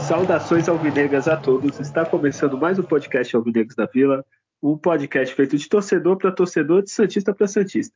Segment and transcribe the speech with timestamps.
[0.00, 1.78] Saudações alvinegras a todos.
[1.80, 4.24] Está começando mais um podcast Alvinegros da Vila,
[4.64, 7.94] um podcast feito de torcedor para torcedor, de santista para santista.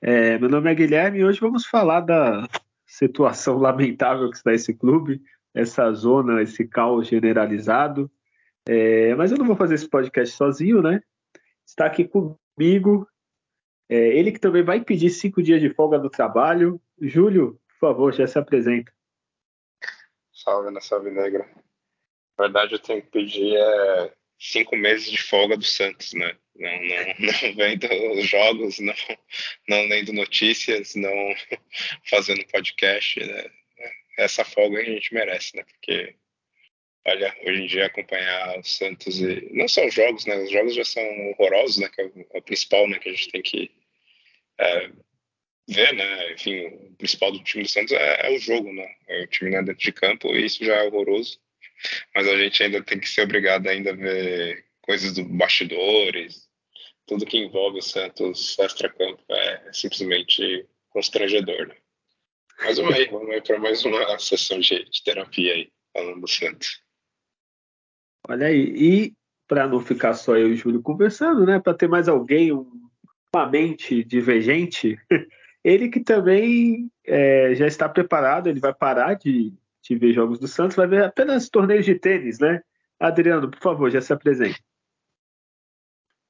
[0.00, 2.48] É, meu nome é Guilherme e hoje vamos falar da
[2.84, 5.22] situação lamentável que está esse clube,
[5.54, 8.10] essa zona, esse caos generalizado.
[8.66, 11.00] É, mas eu não vou fazer esse podcast sozinho, né?
[11.64, 13.08] Está aqui comigo
[13.88, 16.80] é, ele que também vai pedir cinco dias de folga do trabalho.
[17.00, 18.92] Júlio, por favor, já se apresenta.
[20.32, 21.48] Salve na Salve Negra.
[22.36, 26.36] Na verdade, eu tenho que pedir é, cinco meses de folga do Santos, né?
[26.54, 28.94] Não, não, não vendo jogos, não,
[29.68, 31.34] não lendo notícias, não
[32.08, 33.50] fazendo podcast, né?
[34.16, 35.64] Essa folga a gente merece, né?
[35.64, 36.14] Porque,
[37.06, 40.36] olha, hoje em dia acompanhar o Santos e não só os jogos, né?
[40.36, 41.88] Os jogos já são horrorosos, né?
[41.88, 42.98] Que é é o principal, né?
[42.98, 43.70] Que a gente tem que
[44.58, 44.90] é,
[45.68, 46.32] ver, né?
[46.32, 48.92] Enfim, o principal do time do Santos é, é o jogo, né?
[49.06, 51.40] É o time né, dentro de campo e isso já é horroroso
[52.14, 56.48] mas a gente ainda tem que ser obrigado ainda a ver coisas do bastidores,
[57.06, 61.74] tudo que envolve o Santos extra-campo é simplesmente constrangedor, né?
[62.60, 66.28] Mas vamos aí, vamos aí para mais uma sessão de, de, terapia aí, falando do
[66.28, 66.82] Santos.
[68.28, 69.12] Olha aí, e
[69.46, 73.46] para não ficar só eu e o Júlio conversando, né, para ter mais alguém, uma
[73.48, 74.98] mente divergente,
[75.64, 79.52] ele que também é, já está preparado, ele vai parar de
[79.88, 82.62] de ver jogos do Santos, vai ver apenas torneios de tênis, né?
[83.00, 84.62] Adriano, por favor, já se apresente.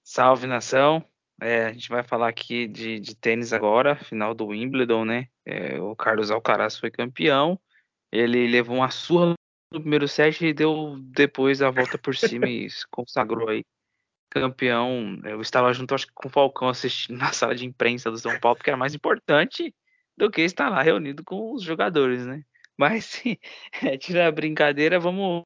[0.05, 1.05] Salve nação!
[1.41, 5.29] É, a gente vai falar aqui de, de, tênis agora, final do Wimbledon, né?
[5.45, 7.59] É, o Carlos Alcaraz foi campeão.
[8.11, 9.35] Ele levou uma surra
[9.73, 13.65] no primeiro set e deu depois a volta por cima e se consagrou aí
[14.31, 15.21] campeão.
[15.25, 18.39] Eu estava junto, acho que com o Falcão assistindo na sala de imprensa do São
[18.41, 19.75] Paulo, porque era mais importante
[20.17, 22.43] do que estar lá reunido com os jogadores, né?
[22.79, 23.23] Mas
[23.83, 25.45] é, tirar a brincadeira, vamos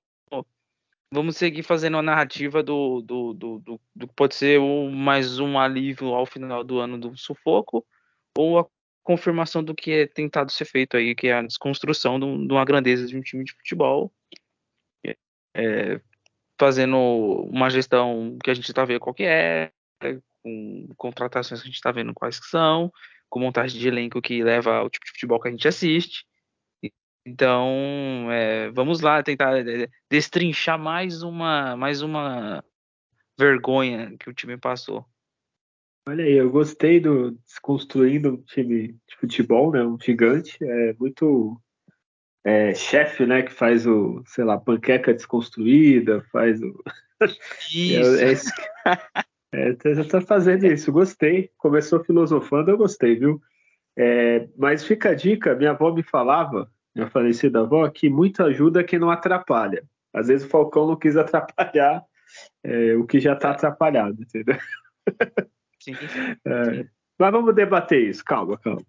[1.13, 4.59] vamos seguir fazendo a narrativa do, do, do, do, do pode ser
[4.91, 7.85] mais um alívio ao final do ano do sufoco,
[8.37, 8.67] ou a
[9.03, 13.07] confirmação do que é tentado ser feito aí, que é a desconstrução de, uma grandeza
[13.07, 14.11] de um time de futebol,
[15.55, 16.01] é,
[16.59, 19.71] fazendo uma gestão que a gente está vendo qual que é,
[20.43, 22.91] com contratações que a gente está vendo quais que são,
[23.29, 26.25] com montagem de elenco que leva ao tipo de futebol que a gente assiste,
[27.25, 32.65] então, é, vamos lá tentar é, destrinchar mais uma, mais uma
[33.39, 35.07] vergonha que o time passou.
[36.07, 39.85] Olha aí, eu gostei do desconstruindo um time de futebol, né?
[39.85, 41.61] Um gigante, é muito
[42.45, 43.43] é, chefe, né?
[43.43, 46.83] Que faz o, sei lá, panqueca desconstruída, faz o.
[47.71, 48.51] Isso.
[49.55, 51.53] é, é, já tá fazendo isso, gostei.
[51.57, 53.41] Começou filosofando, eu gostei, viu?
[53.97, 58.85] É, mas fica a dica, minha avó me falava minha falecida avó, que muito ajuda
[58.85, 59.85] quem não atrapalha.
[60.13, 62.05] Às vezes o Falcão não quis atrapalhar
[62.63, 64.57] é, o que já está atrapalhado, entendeu?
[65.81, 65.93] Sim,
[66.47, 66.87] é,
[67.19, 68.83] mas vamos debater isso, calma, calma.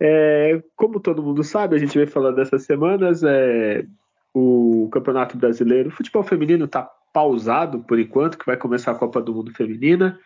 [0.00, 3.84] É, como todo mundo sabe, a gente vem falando dessas semanas, é,
[4.32, 9.20] o Campeonato Brasileiro, o futebol feminino está pausado por enquanto, que vai começar a Copa
[9.20, 10.18] do Mundo Feminina.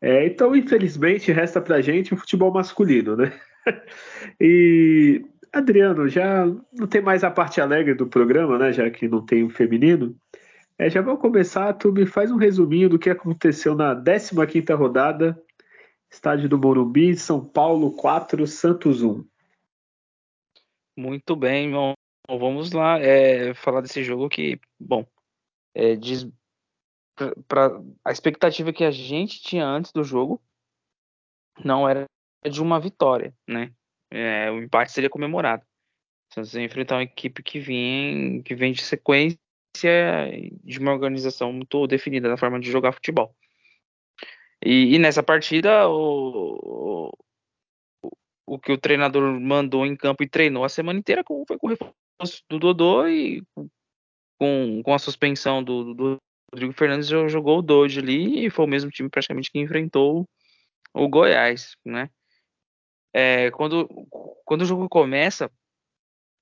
[0.00, 3.32] É, então, infelizmente, resta pra gente o futebol masculino, né?
[4.40, 8.72] e Adriano, já não tem mais a parte alegre do programa, né?
[8.72, 10.16] Já que não tem o feminino.
[10.78, 15.42] É, já vamos começar, tu me faz um resuminho do que aconteceu na 15ª rodada,
[16.10, 19.24] estádio do Morumbi, São Paulo 4, Santos 1.
[20.96, 21.94] Muito bem, irmão.
[22.28, 25.04] Vamos lá é, falar desse jogo que, bom,
[25.74, 26.28] é, diz,
[28.04, 30.40] a expectativa que a gente tinha antes do jogo
[31.64, 32.04] não era
[32.48, 33.72] de uma vitória, né?
[34.10, 35.64] É, o empate seria comemorado.
[36.32, 39.38] Santos ia enfrentar uma equipe que vem, que vem de sequência
[40.64, 43.34] de uma organização muito definida na forma de jogar futebol.
[44.64, 47.10] E, e nessa partida, o,
[48.02, 48.12] o,
[48.46, 51.70] o, que o treinador mandou em campo e treinou a semana inteira foi com o
[51.70, 53.42] reforço do Dodô e
[54.38, 56.16] com, com a suspensão do, do
[56.52, 60.26] Rodrigo Fernandes jogou o Doide ali e foi o mesmo time praticamente que enfrentou
[60.94, 62.10] o Goiás, né?
[63.12, 63.88] É, quando,
[64.44, 65.50] quando o jogo começa,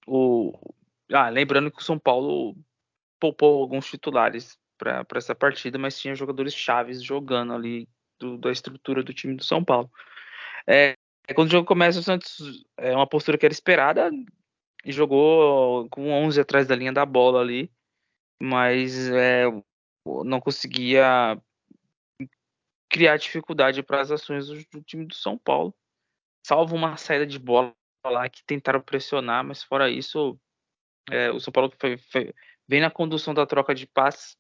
[0.07, 0.53] o,
[1.13, 2.57] ah, lembrando que o São Paulo
[3.21, 9.03] poupou alguns titulares para essa partida, mas tinha jogadores chaves jogando ali do, da estrutura
[9.03, 9.91] do time do São Paulo.
[10.67, 10.95] É,
[11.35, 14.11] quando o jogo começa, o Santos é uma postura que era esperada
[14.85, 17.71] e jogou com 11 atrás da linha da bola ali,
[18.41, 19.45] mas é,
[20.25, 21.41] não conseguia
[22.89, 25.75] criar dificuldade para as ações do, do, time do São Paulo,
[26.47, 30.39] salvo uma saída de bola lá que tentaram pressionar, mas fora isso,
[31.11, 32.33] é, o São Paulo foi, foi,
[32.69, 34.37] vem na condução da troca de passes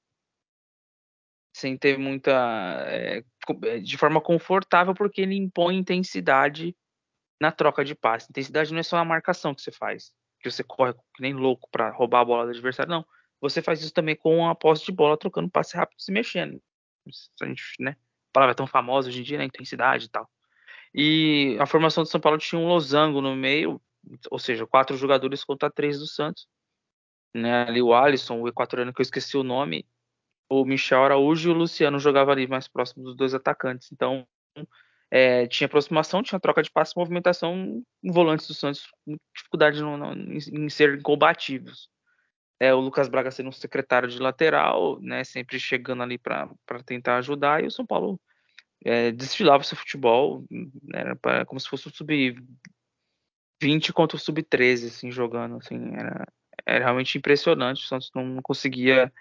[1.52, 2.84] sem ter muita.
[2.86, 3.24] É,
[3.80, 6.76] de forma confortável, porque ele impõe intensidade
[7.40, 8.30] na troca de passe.
[8.30, 11.68] Intensidade não é só a marcação que você faz, que você corre que nem louco
[11.72, 13.04] para roubar a bola do adversário, não.
[13.40, 16.62] Você faz isso também com a posse de bola, trocando passe rápido se mexendo.
[17.42, 17.96] A gente, né?
[18.30, 19.44] A palavra é tão famosa hoje em dia, né?
[19.44, 20.30] Intensidade e tal.
[20.98, 23.78] E a formação do São Paulo tinha um losango no meio,
[24.30, 26.48] ou seja, quatro jogadores contra três do Santos.
[27.34, 27.64] Né?
[27.64, 29.86] Ali o Alisson, o equatoriano que eu esqueci o nome,
[30.48, 33.92] o Michel Araújo e o Luciano jogavam ali mais próximo dos dois atacantes.
[33.92, 34.26] Então,
[35.10, 40.14] é, tinha aproximação, tinha troca de passe, movimentação, volantes do Santos com dificuldade no, no,
[40.14, 41.90] em, em ser combativos.
[42.58, 46.48] É, o Lucas Braga sendo um secretário de lateral, né, sempre chegando ali para
[46.86, 48.18] tentar ajudar, e o São Paulo
[48.84, 50.44] é, desfilava seu futebol,
[50.94, 56.26] era pra, como se fosse o sub-20 contra o sub-13, assim, jogando, assim, era,
[56.64, 59.12] era realmente impressionante, o Santos não conseguia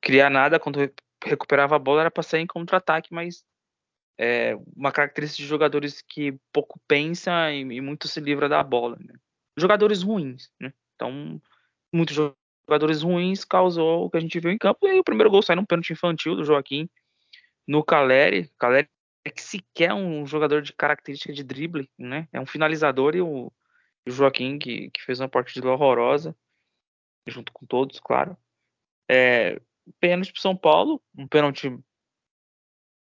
[0.00, 0.78] criar nada, quando
[1.24, 3.44] recuperava a bola era para sair em contra-ataque, mas
[4.18, 8.96] é uma característica de jogadores que pouco pensa e, e muito se livra da bola.
[9.00, 9.14] Né?
[9.56, 10.72] Jogadores ruins, né?
[10.94, 11.40] Então,
[11.92, 12.14] muitos
[12.68, 14.86] jogadores ruins causou o que a gente viu em campo.
[14.86, 16.88] E o primeiro gol sai num pênalti infantil do Joaquim
[17.66, 18.50] no Caleri.
[18.58, 18.88] Caleri
[19.24, 22.28] é que sequer é um jogador de característica de drible, né?
[22.32, 23.52] É um finalizador e o,
[24.06, 26.36] o Joaquim, que, que fez uma partida horrorosa,
[27.26, 28.36] junto com todos, claro.
[29.08, 29.60] É,
[30.00, 31.76] pênalti para São Paulo, um pênalti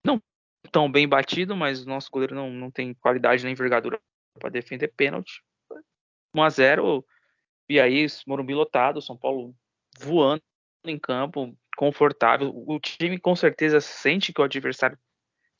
[0.04, 0.22] não
[0.70, 4.00] tão bem batido, mas o nosso goleiro não, não tem qualidade nem envergadura
[4.38, 5.42] para defender pênalti.
[6.34, 7.06] 1 a 0
[7.68, 9.54] e aí Morumbi lotado, São Paulo
[9.98, 10.42] voando
[10.84, 12.52] em campo, confortável.
[12.66, 14.98] O time com certeza sente que o adversário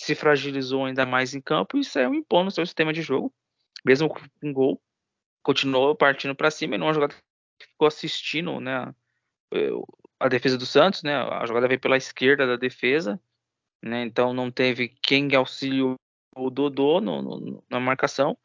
[0.01, 3.33] se fragilizou ainda mais em campo e saiu impondo seu sistema de jogo,
[3.85, 4.81] mesmo com um gol.
[5.43, 7.15] Continuou partindo para cima e não é uma jogada
[7.59, 8.93] que ficou assistindo, né?
[10.19, 11.15] A defesa do Santos, né?
[11.15, 13.21] A jogada veio pela esquerda da defesa,
[13.83, 14.03] né?
[14.03, 15.95] Então não teve quem auxiliou
[16.37, 18.37] o Dodô no, no, na marcação.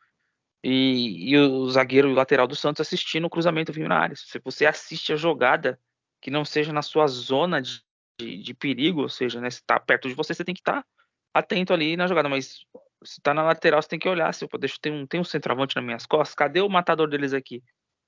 [0.64, 4.16] E, e, o zagueiro e lateral do Santos assistindo o cruzamento vindo na área.
[4.16, 5.80] Se você assiste a jogada
[6.22, 7.82] que não seja na sua zona de,
[8.20, 10.84] de, de perigo, ou seja, né, se está perto de você, você tem que estar
[10.84, 10.88] tá
[11.34, 12.30] atento ali na jogada.
[12.30, 12.66] Mas
[13.04, 14.34] se está na lateral, você tem que olhar.
[14.34, 17.34] Se eu deixo, tem um, tem um centroavante nas minhas costas, cadê o matador deles
[17.34, 17.64] aqui?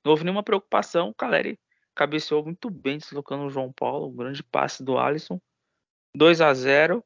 [0.06, 1.10] Não houve nenhuma preocupação.
[1.10, 1.60] O Caleri
[1.95, 4.10] cabeceou muito bem, deslocando o João Paulo.
[4.10, 5.39] Um grande passe do Alisson.
[6.15, 7.04] 2 a 0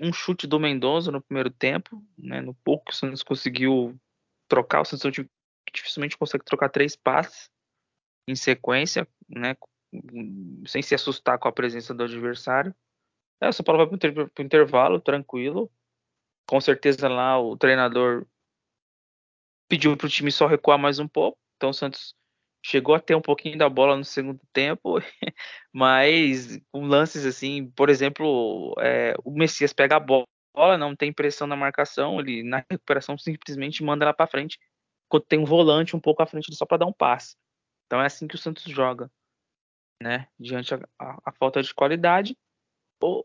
[0.00, 3.98] um chute do Mendonça no primeiro tempo, né, no pouco que o Santos conseguiu
[4.46, 5.24] trocar, o Santos é
[5.72, 7.50] dificilmente consegue trocar três passes
[8.26, 9.56] em sequência, né,
[10.66, 12.74] sem se assustar com a presença do adversário.
[13.40, 15.70] É, o São Paulo vai para o intervalo, tranquilo.
[16.46, 18.26] Com certeza lá o treinador
[19.68, 21.38] pediu para o time só recuar mais um pouco.
[21.56, 22.14] Então o Santos
[22.64, 24.98] chegou a ter um pouquinho da bola no segundo tempo,
[25.72, 30.26] mas com lances assim, por exemplo, é, o Messias pega a bola,
[30.78, 34.58] não tem pressão na marcação, ele na recuperação simplesmente manda ela para frente,
[35.08, 37.36] quando tem um volante um pouco à frente só para dar um passe.
[37.86, 39.10] Então é assim que o Santos joga,
[40.02, 40.28] né?
[40.38, 42.36] Diante a, a, a falta de qualidade,
[43.02, 43.24] o,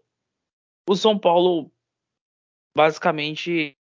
[0.88, 1.72] o São Paulo
[2.76, 3.78] basicamente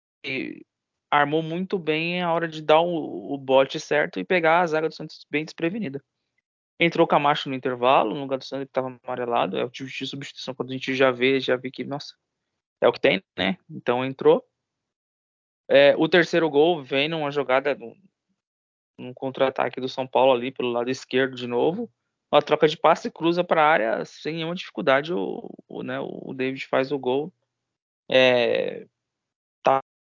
[1.11, 4.89] armou muito bem a hora de dar o, o bote certo e pegar a zaga
[4.89, 6.03] do Santos bem desprevenida.
[6.79, 10.07] Entrou Camacho no intervalo, no lugar do Santos que estava amarelado, é o tipo de
[10.07, 12.15] substituição quando a gente já vê, já vê que, nossa,
[12.81, 13.57] é o que tem, né?
[13.71, 14.45] Então entrou.
[15.69, 17.95] É, o terceiro gol vem numa jogada, num,
[18.99, 21.91] num contra-ataque do São Paulo ali pelo lado esquerdo de novo.
[22.33, 25.13] Uma troca de passe cruza para a área sem nenhuma dificuldade.
[25.13, 27.33] O, o, né, o David faz o gol.
[28.11, 28.87] É,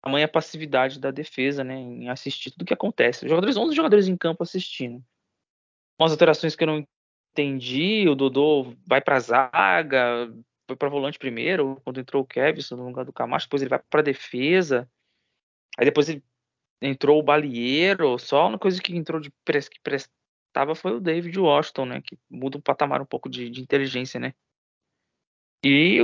[0.02, 3.26] tamanha passividade da defesa, né, em assistir tudo que acontece.
[3.26, 5.04] Os jogadores, 11 jogadores em campo assistindo.
[6.00, 6.88] Umas alterações que eu não
[7.32, 10.34] entendi, o Dodô vai para zaga,
[10.68, 13.80] foi para volante primeiro, quando entrou o Kevson no lugar do Camacho, depois ele vai
[13.90, 14.90] para defesa.
[15.78, 16.24] Aí depois ele
[16.82, 19.80] entrou o Balieiro, só uma coisa que entrou de que
[20.50, 24.20] prestava foi o David Washington, né, que muda o patamar um pouco de, de inteligência,
[24.20, 24.34] né?
[25.64, 26.00] E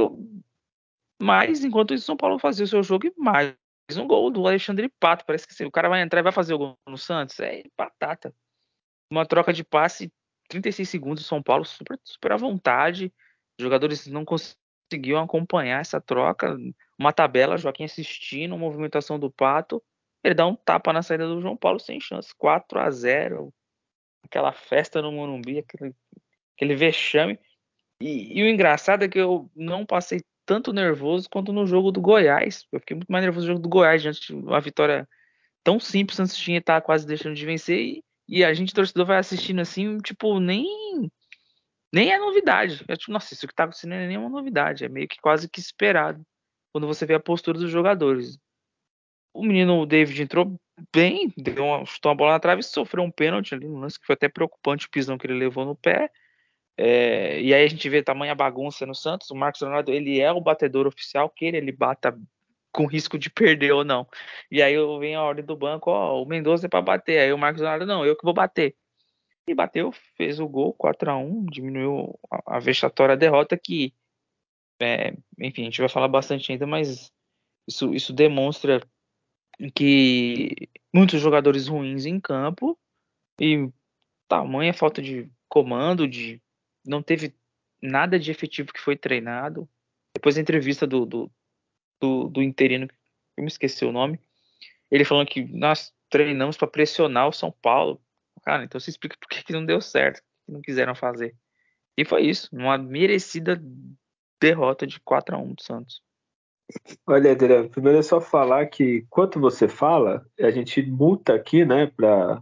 [1.21, 3.55] mas enquanto isso São Paulo fazia o seu jogo e mais
[3.97, 5.25] um gol do Alexandre Pato.
[5.25, 7.39] Parece que assim, o cara vai entrar e vai fazer o gol no Santos.
[7.39, 8.35] É batata.
[9.09, 10.11] Uma troca de passe,
[10.49, 13.13] 36 segundos, São Paulo super, super à vontade.
[13.57, 16.57] Os jogadores não conseguiam acompanhar essa troca.
[16.99, 19.81] Uma tabela, Joaquim assistindo, movimentação do Pato.
[20.21, 22.35] Ele dá um tapa na saída do João Paulo sem chance.
[22.35, 23.53] 4 a 0
[24.25, 25.93] Aquela festa no Morumbi, aquele,
[26.55, 27.39] aquele vexame.
[28.01, 32.01] E, e, o engraçado é que eu não passei tanto nervoso quanto no jogo do
[32.01, 32.65] Goiás.
[32.71, 35.07] Eu fiquei muito mais nervoso no jogo do Goiás, diante de uma vitória
[35.63, 37.79] tão simples, antes tinha estar quase deixando de vencer.
[37.79, 40.65] E, e, a gente, torcedor, vai assistindo assim, tipo, nem
[41.93, 42.83] nem é novidade.
[42.89, 44.83] É tipo, nossa, isso que tá acontecendo é nenhuma novidade.
[44.83, 46.21] É meio que quase que esperado
[46.73, 48.37] quando você vê a postura dos jogadores.
[49.35, 50.57] O menino David entrou
[50.93, 53.99] bem, deu uma, chutou uma bola na trave e sofreu um pênalti ali no lance
[53.99, 56.09] que foi até preocupante o pisão que ele levou no pé.
[56.77, 59.29] É, e aí a gente vê tamanha bagunça no Santos.
[59.29, 62.17] O Marcos Leonardo ele é o batedor oficial, que ele, ele bata
[62.71, 64.07] com risco de perder ou não.
[64.49, 67.19] E aí venho a ordem do banco, ó, o Mendonça é para bater.
[67.19, 68.75] Aí o Marcos Leonardo, não, eu que vou bater
[69.47, 73.93] e bateu, fez o gol 4 a 1 diminuiu a, a vexatória derrota que,
[74.81, 77.11] é, enfim, a gente vai falar bastante ainda, mas
[77.67, 78.81] isso, isso demonstra
[79.73, 82.77] que muitos jogadores ruins em campo
[83.39, 83.69] e
[84.27, 86.41] tamanha falta de comando, de
[86.85, 87.33] não teve
[87.81, 89.67] nada de efetivo que foi treinado.
[90.13, 91.31] Depois da entrevista do, do,
[92.01, 92.87] do, do interino,
[93.37, 94.19] eu me esqueci o nome,
[94.89, 98.01] ele falando que nós treinamos para pressionar o São Paulo,
[98.45, 101.35] Cara, então se explica por que, que não deu certo, que não quiseram fazer.
[101.97, 103.59] E foi isso, uma merecida
[104.39, 106.03] derrota de 4 a 1 do Santos.
[107.07, 111.87] Olha, Adriano, primeiro é só falar que quanto você fala, a gente multa aqui, né,
[111.87, 112.41] para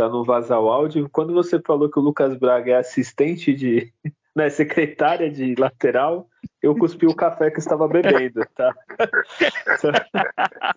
[0.00, 1.08] não vazar o áudio.
[1.10, 3.92] Quando você falou que o Lucas Braga é assistente de,
[4.34, 6.28] né, secretária de lateral,
[6.62, 8.74] eu cuspi o café que estava bebendo, tá?
[9.78, 9.92] Só,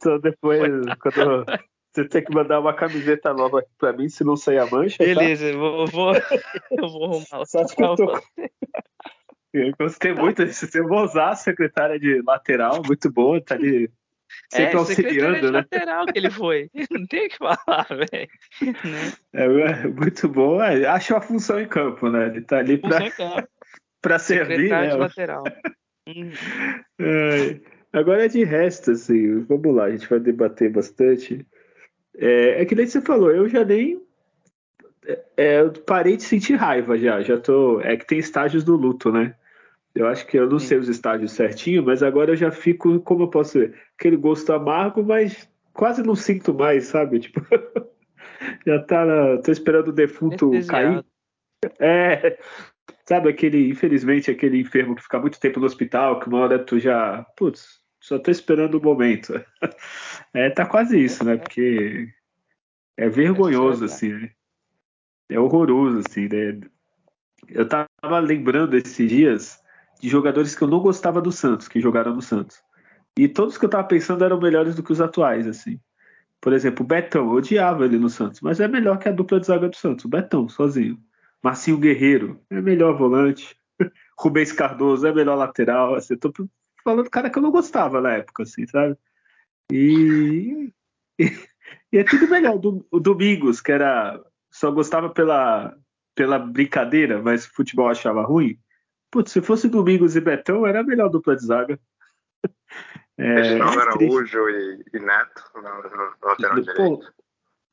[0.03, 0.61] só depois,
[0.99, 1.45] quando
[1.93, 4.97] você tem que mandar uma camiseta nova pra mim, se não sair a mancha.
[4.97, 5.03] Tá?
[5.03, 5.51] Beleza, tá?
[5.51, 7.45] eu, vou, eu, vou, arrumar.
[7.45, 8.21] Só que eu, tô...
[9.53, 10.67] eu gostei muito disso.
[10.67, 13.89] Você vai usar a secretária de lateral, muito boa, tá ali
[14.49, 15.59] sempre é, auxiliando, né?
[15.59, 16.69] lateral que ele foi.
[16.91, 18.29] Não tem o que falar, velho.
[18.61, 19.11] Né?
[19.33, 20.61] É, é, muito bom.
[20.61, 22.27] É, acha uma função em campo, né?
[22.27, 22.99] Ele tá ali pra,
[24.01, 24.89] pra servir, né?
[24.89, 25.43] De lateral.
[26.99, 27.59] é,
[27.93, 31.45] agora de resto, assim, vamos lá, a gente vai debater bastante.
[32.17, 34.01] É, é que nem você falou, eu já nem.
[35.37, 37.21] É, eu parei de sentir raiva já.
[37.21, 37.79] Já tô.
[37.81, 39.35] É que tem estágios do luto, né?
[39.93, 40.67] Eu acho que eu não Sim.
[40.67, 44.51] sei os estágios certinho, mas agora eu já fico, como eu posso ver, aquele gosto
[44.53, 47.19] amargo, mas quase não sinto mais, sabe?
[47.21, 47.45] Tipo,
[48.65, 49.05] já tá.
[49.05, 51.03] Na, tô esperando o defunto cair.
[51.79, 52.39] É,
[53.05, 56.79] sabe aquele, infelizmente, aquele enfermo que fica muito tempo no hospital, que uma hora tu
[56.79, 59.33] já, putz, só tô esperando o momento.
[60.33, 61.35] É, tá quase isso, né?
[61.35, 62.07] Porque
[62.95, 64.31] é vergonhoso, assim, né?
[65.29, 66.57] É horroroso, assim, né?
[67.49, 69.60] Eu tava lembrando esses dias
[70.01, 72.61] de jogadores que eu não gostava do Santos, que jogaram no Santos.
[73.17, 75.79] E todos que eu tava pensando eram melhores do que os atuais, assim.
[76.41, 79.39] Por exemplo, o Betão, eu odiava ele no Santos, mas é melhor que a dupla
[79.39, 80.05] de zaga do Santos.
[80.05, 80.99] O Betão, sozinho.
[81.43, 83.55] Marcinho Guerreiro, é melhor volante.
[84.17, 85.93] Rubens Cardoso é melhor lateral.
[85.93, 86.33] Assim, eu tô
[86.83, 88.97] falando do cara que eu não gostava na época, assim, sabe?
[89.71, 90.73] E,
[91.19, 91.25] e,
[91.93, 92.59] e é tudo melhor.
[92.89, 95.75] O Domingos, que era só gostava pela,
[96.15, 98.57] pela brincadeira, mas futebol achava ruim.
[99.11, 101.79] Putz, se fosse Domingos e Betão, era a melhor dupla de zaga.
[103.17, 107.13] É, Reginaldo Araújo e, e Neto no, lateral direito.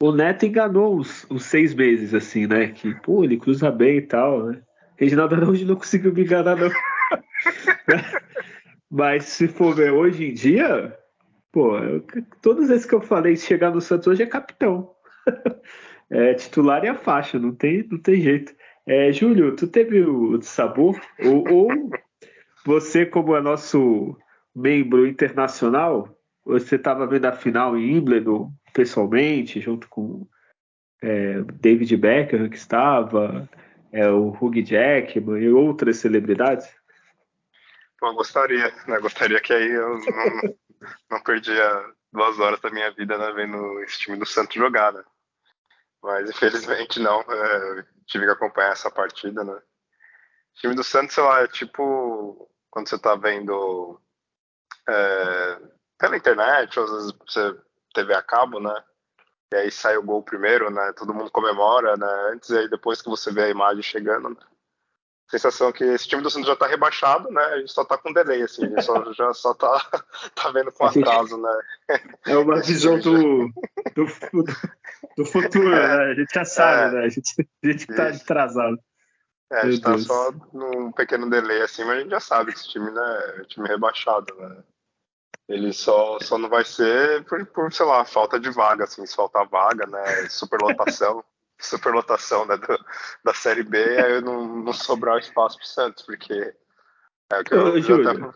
[0.02, 2.68] O Neto enganou uns, uns, seis meses, assim, né?
[2.68, 4.62] Que, pô, ele cruza bem e tal, né?
[4.96, 6.68] Reginaldo Araújo não conseguiu me enganar, não.
[8.90, 10.94] Mas se for ver hoje em dia,
[11.50, 12.04] pô, eu,
[12.42, 14.94] todas vezes que eu falei chegar no Santos hoje é capitão.
[16.10, 18.54] é titular e a faixa, não tem, não tem jeito.
[18.88, 20.98] É, Júlio, tu teve o sabor?
[21.18, 21.90] Ou, ou
[22.64, 24.16] você, como é nosso
[24.54, 30.26] membro internacional, você estava vendo a final em Wimbledon pessoalmente, junto com
[31.02, 33.46] é, David Beckham, que estava,
[33.92, 36.66] é, o Hugh Jackman e outras celebridades?
[38.00, 38.98] Gostaria, né?
[39.00, 40.54] Gostaria que aí eu não,
[41.10, 45.02] não perdia duas horas da minha vida né, vendo esse time do Santos jogar, né?
[46.02, 49.52] Mas infelizmente não, é, tive que acompanhar essa partida, né?
[49.52, 54.00] O time do Santos, sei lá, é tipo quando você tá vendo
[54.88, 55.60] é,
[55.98, 57.56] pela internet, ou às vezes você
[57.94, 58.84] TV a cabo, né?
[59.52, 60.92] E aí sai o gol primeiro, né?
[60.94, 62.32] Todo mundo comemora, né?
[62.32, 64.36] Antes e aí depois que você vê a imagem chegando, né?
[65.28, 67.42] Sensação que esse time do Santos já está rebaixado, né?
[67.42, 69.78] A gente só está com delay, assim, a gente só, já só tá,
[70.34, 71.60] tá vendo com atraso, né?
[72.26, 73.48] É uma visão do,
[73.94, 74.06] do,
[75.16, 76.12] do futuro, é, né?
[76.12, 77.06] A gente já sabe, é, né?
[77.06, 78.78] A gente, a gente tá atrasado.
[79.50, 82.58] É, a gente está só num pequeno delay, assim, mas a gente já sabe que
[82.58, 84.62] esse time né, é um time rebaixado, né?
[85.48, 89.16] Ele só, só não vai ser por, por, sei lá, falta de vaga, assim, se
[89.16, 90.28] faltar vaga, né?
[90.28, 91.24] Superlotação,
[91.58, 92.78] superlotação né, do,
[93.24, 96.54] da Série B, aí não, não sobrar espaço pro Santos, porque
[97.30, 98.34] é o que eu, Ô, Júlio,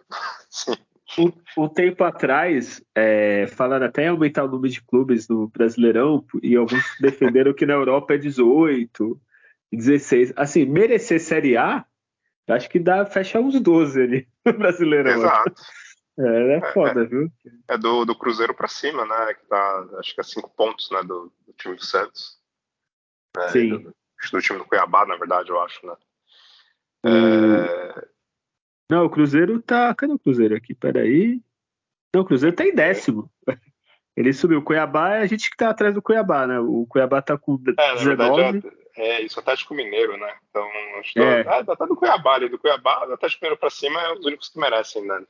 [1.18, 1.32] um,
[1.64, 6.84] um, tempo atrás, é, falando até aumentar o número de clubes no Brasileirão, e alguns
[7.00, 9.20] defenderam que na Europa é 18,
[9.72, 10.32] 16.
[10.36, 11.84] Assim, merecer Série A,
[12.48, 15.12] acho que dá, fecha uns 12 ali no Brasileirão.
[15.12, 15.62] Exato.
[16.18, 17.32] É, é foda, é, viu?
[17.68, 19.32] É do, do Cruzeiro para cima, né?
[19.32, 21.00] Que tá, acho que é cinco pontos, né?
[21.02, 22.41] Do, do time do Santos.
[23.36, 23.92] É, Sim.
[24.32, 25.96] Do, time do Cuiabá, na verdade, eu acho, né?
[27.04, 28.08] É...
[28.90, 29.94] Não, o Cruzeiro tá.
[29.94, 30.74] Cadê o Cruzeiro aqui?
[30.74, 31.40] Peraí.
[32.14, 33.30] Não, o Cruzeiro tá em décimo.
[34.16, 34.58] Ele subiu.
[34.58, 36.60] O Cuiabá é a gente que tá atrás do Cuiabá, né?
[36.60, 37.80] O Cuiabá tá com 19.
[37.80, 40.36] É, na verdade, é, é isso, Atlético Mineiro, né?
[40.50, 40.68] Então,
[41.00, 41.40] acho que é.
[41.40, 44.48] é, tá do Cuiabá ali, do Cuiabá, do Atlético Mineiro pra cima é os únicos
[44.48, 45.24] que merecem, né?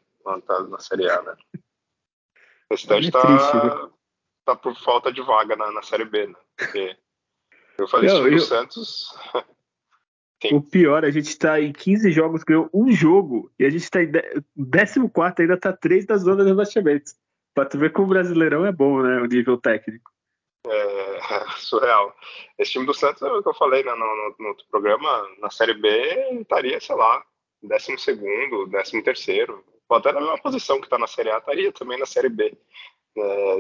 [0.47, 1.37] Tá na Série A, né?
[2.71, 3.93] A cidade é tá, triste,
[4.45, 6.35] tá por falta de vaga na, na Série B, né?
[6.57, 6.97] Porque
[7.83, 9.15] eu falei isso do Santos.
[10.51, 14.03] O pior, a gente tá em 15 jogos, ganhou um jogo, e a gente tá
[14.03, 15.09] em 14
[15.39, 17.13] ainda tá 3 da zona de rebaixamento.
[17.55, 19.21] Pra tu ver como o Brasileirão é bom, né?
[19.21, 20.11] O nível técnico.
[20.67, 21.19] É,
[21.59, 22.15] surreal.
[22.59, 25.29] Esse time do Santos, é o que eu falei né, no, no, no outro programa,
[25.39, 27.23] na Série B estaria, sei lá,
[27.63, 29.65] 12 segundo, 13 terceiro.
[29.91, 32.57] Até na mesma posição que está na Série A, estaria também na Série B.
[33.15, 33.57] É,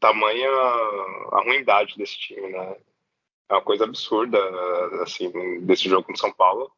[0.00, 2.76] tamanha a ruindade desse time, né?
[3.50, 4.38] É uma coisa absurda,
[5.02, 6.70] assim, desse jogo com São Paulo.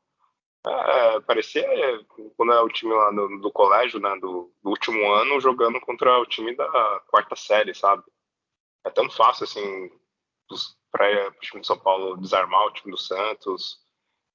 [0.67, 1.67] É, é parecia
[2.37, 6.19] quando é o time lá do, do colégio, né, do, do, último ano, jogando contra
[6.21, 8.05] o time da quarta série, sabe?
[8.85, 9.91] É tão fácil, assim,
[10.93, 13.79] para o time de São Paulo desarmar o time do Santos.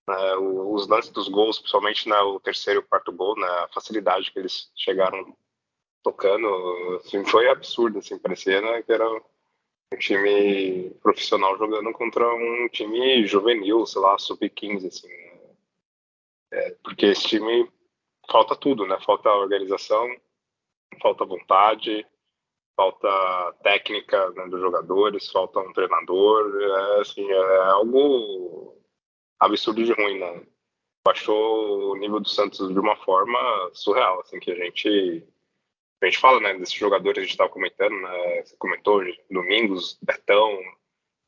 [0.08, 3.70] Né, os lances dos gols, principalmente né, o terceiro e o quarto gol, né, a
[3.74, 5.36] facilidade que eles chegaram
[6.04, 9.04] tocando, assim, foi absurdo, assim, parecia né, que era
[9.94, 15.08] um time profissional jogando contra um time juvenil, sei lá, sub-15, assim.
[15.08, 15.56] Né?
[16.52, 17.70] É, porque esse time
[18.30, 18.98] falta tudo, né?
[19.06, 20.08] Falta organização,
[21.02, 22.06] falta vontade,
[22.76, 28.76] falta técnica né, dos jogadores, falta um treinador, é, assim, é algo
[29.40, 30.46] absurdo de ruim, né?
[31.06, 33.40] Baixou o nível do Santos de uma forma
[33.74, 35.24] surreal, assim, que a gente
[36.02, 39.98] a gente fala, né, desses jogadores que a gente estava comentando, né, você comentou, Domingos,
[40.02, 40.60] Betão,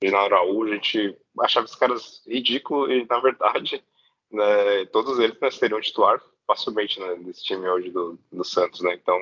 [0.02, 3.84] Reginaldo Araújo, a gente achava esses caras ridículos e, na verdade,
[4.32, 8.94] né, todos eles né, seriam titular facilmente né, desse time hoje do, do Santos, né,
[8.94, 9.18] então,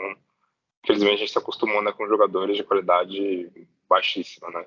[0.84, 3.49] infelizmente, a gente se acostumou né, com jogadores de qualidade
[3.88, 4.65] baixíssima, né.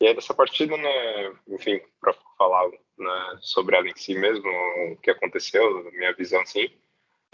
[0.00, 4.48] E aí, dessa partida, né, enfim, para falar né, sobre ela em si mesmo,
[4.92, 6.68] o que aconteceu, minha visão, assim,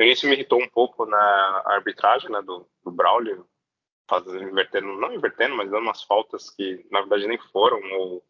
[0.04, 3.46] início me irritou um pouco na arbitragem né, do, do Braulio,
[4.08, 8.24] fazendo, invertendo, não invertendo, mas dando umas faltas que na verdade nem foram, ou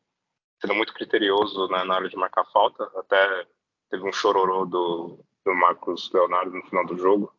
[0.61, 2.85] sendo muito criterioso né, na hora de marcar falta.
[2.96, 3.46] Até
[3.90, 7.33] teve um chororô do, do Marcos Leonardo no final do jogo,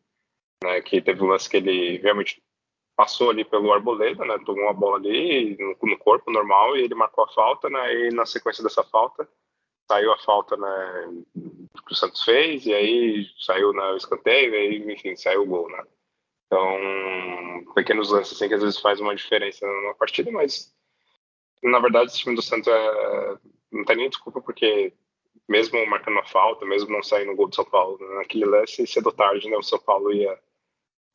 [0.64, 2.42] né, que teve um lance que ele realmente
[2.96, 6.94] passou ali pelo Arboleda, né, tomou uma bola ali no, no corpo normal e ele
[6.94, 9.28] marcou a falta, né, e na sequência dessa falta
[9.90, 11.22] saiu a falta né,
[11.86, 15.70] que o Santos fez, e aí saiu no escanteio, e aí, enfim, saiu o gol,
[15.70, 15.82] né?
[16.46, 20.72] Então, pequenos lances assim que às vezes faz uma diferença na partida, mas
[21.62, 23.38] na verdade esse time do Santos é,
[23.70, 24.92] não tem nem desculpa, porque
[25.48, 28.86] mesmo marcando a falta, mesmo não saindo o gol do São Paulo, né, naquele lance,
[28.86, 30.38] cedo ou tarde, né, o São Paulo ia,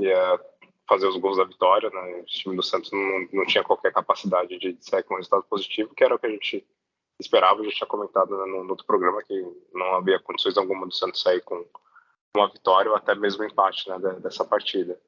[0.01, 0.39] ia
[0.87, 2.21] fazer os gols da vitória, né?
[2.21, 5.93] O time do Santos não, não tinha qualquer capacidade de sair com um resultado positivo,
[5.93, 6.65] que era o que a gente
[7.19, 9.33] esperava, já tinha comentado né, no, no, outro programa que
[9.73, 11.65] não havia condições alguma do Santos sair com
[12.35, 14.99] uma vitória ou até mesmo empate né, dessa partida.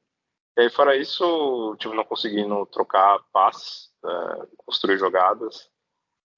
[0.56, 5.70] E aí, fora isso, o time não conseguindo trocar passes, é, construir jogadas.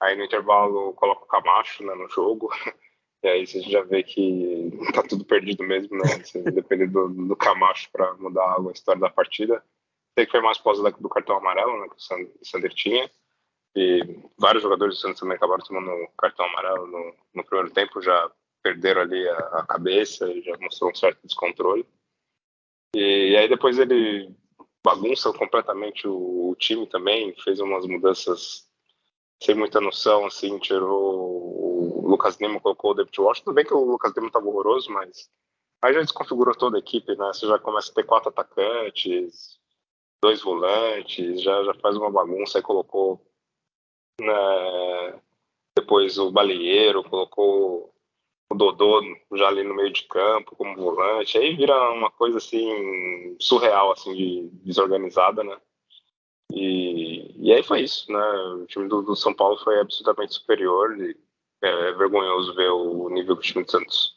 [0.00, 2.50] Aí no intervalo coloca o Camacho né, no jogo.
[3.24, 6.02] E aí você já vê que tá tudo perdido mesmo, né?
[6.52, 9.64] Depende do, do Camacho para mudar a história da partida.
[10.18, 11.88] Sei que foi mais pós do cartão amarelo, né?
[11.88, 13.08] Que o Sander tinha.
[13.74, 18.30] E vários jogadores do Santos também acabaram tomando cartão amarelo no, no primeiro tempo, já
[18.62, 21.86] perderam ali a, a cabeça, já mostrou um certo descontrole.
[22.94, 24.30] E, e aí depois ele
[24.84, 28.68] bagunça completamente o, o, time também, fez umas mudanças
[29.42, 33.40] sem muita noção, assim, tirou o Lucas Lima, colocou o David Walsh.
[33.40, 35.28] Tudo bem que o Lucas Lima estava horroroso, mas
[35.82, 37.26] aí já desconfigurou toda a equipe, né?
[37.32, 39.58] Você já começa a ter quatro atacantes,
[40.22, 43.20] dois volantes, já, já faz uma bagunça, aí colocou
[44.22, 45.20] né?
[45.76, 47.92] Depois o Baleeiro colocou
[48.50, 49.00] o Dodô
[49.34, 54.14] já ali no meio de campo, como volante, aí vira uma coisa assim surreal, assim,
[54.14, 55.58] de desorganizada, né?
[56.52, 58.22] E, e aí foi isso, né?
[58.62, 61.16] O time do, do São Paulo foi absolutamente superior e
[61.62, 64.16] é, é vergonhoso ver o nível que o time do Santos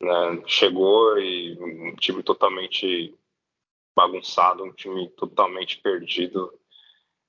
[0.00, 3.14] né, chegou e um time totalmente
[3.94, 6.52] bagunçado, um time totalmente perdido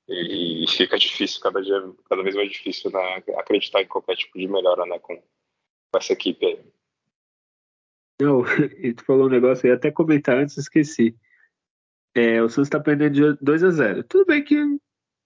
[0.07, 4.47] e, fica difícil cada dia, cada vez mais difícil né, acreditar em qualquer tipo de
[4.47, 6.59] melhora né, com, com essa equipe aí.
[8.21, 8.43] Não,
[8.77, 11.15] e tu falou um negócio aí, até comentar antes, esqueci.
[12.13, 14.55] É, o Santos tá perdendo de 2 a 0 Tudo bem que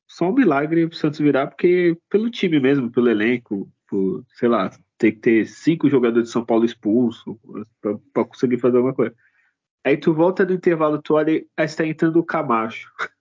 [0.08, 4.72] só um milagre pro Santos virar, porque pelo time mesmo, pelo elenco, por, sei lá,
[4.98, 7.40] ter que ter cinco jogadores de São Paulo expulso
[7.80, 9.16] para conseguir fazer alguma coisa.
[9.86, 12.92] Aí tu volta do intervalo, tu olha, aí está entrando o Camacho.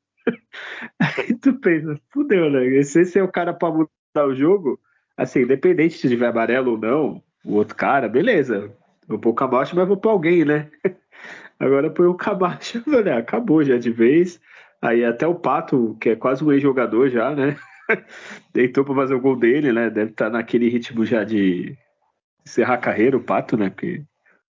[1.00, 2.82] aí tu pensa, fudeu, né?
[2.82, 4.78] Se esse é o cara para mudar o jogo,
[5.16, 8.72] assim, independente se tiver amarelo ou não, o outro cara, beleza.
[9.06, 10.70] Vou pôr o Camacho, mas vou pôr alguém, né?
[11.58, 13.12] Agora põe o Camacho, né?
[13.12, 14.40] acabou já de vez.
[14.80, 17.56] Aí até o Pato, que é quase um ex-jogador já, né?
[18.54, 19.90] Deitou para fazer o gol dele, né?
[19.90, 21.76] Deve estar tá naquele ritmo já de
[22.46, 23.70] encerrar a carreira, o Pato, né?
[23.70, 24.04] Porque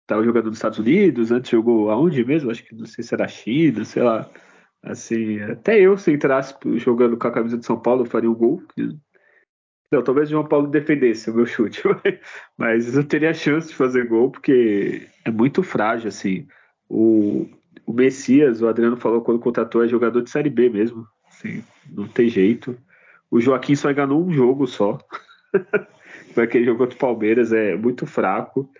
[0.03, 2.51] estava jogando nos Estados Unidos, antes jogou aonde mesmo?
[2.51, 4.29] Acho que não sei se era China, sei lá.
[4.83, 8.63] Assim, até eu, se entrasse jogando com a camisa de São Paulo, faria um gol.
[9.93, 11.83] Não, talvez o João Paulo defendesse o meu chute,
[12.57, 16.47] mas eu teria chance de fazer gol, porque é muito frágil, assim.
[16.89, 17.49] O,
[17.85, 21.07] o Messias, o Adriano falou quando contratou, é jogador de Série B mesmo.
[21.29, 22.77] Assim, não tem jeito.
[23.31, 24.99] O Joaquim só enganou um jogo só.
[26.35, 28.71] Foi aquele jogo contra o Palmeiras, é muito fraco.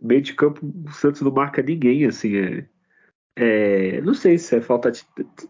[0.00, 2.36] Meio de campo, o Santos não marca ninguém, assim.
[2.36, 2.66] É,
[3.40, 5.06] é, não sei se é falta de.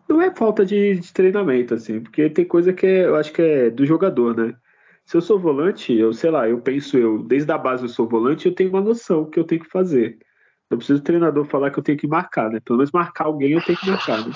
[0.06, 3.40] Não é falta de, de, treinamento, assim, porque tem coisa que é, eu acho que
[3.40, 4.54] é do jogador, né?
[5.06, 8.06] Se eu sou volante, eu sei lá, eu penso eu, desde a base eu sou
[8.06, 10.18] volante, eu tenho uma noção que eu tenho que fazer.
[10.70, 12.60] Não preciso do treinador falar que eu tenho que marcar, né?
[12.62, 14.34] Pelo menos marcar alguém eu tenho que marcar, né?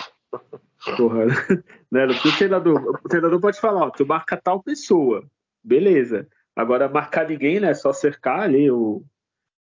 [0.96, 1.26] Porra,
[1.92, 2.06] né?
[2.06, 3.00] Não o treinador.
[3.04, 5.22] O treinador pode falar, ó, tu marca tal pessoa.
[5.62, 6.26] Beleza.
[6.56, 7.74] Agora marcar ninguém, né?
[7.74, 9.04] Só cercar ali, o.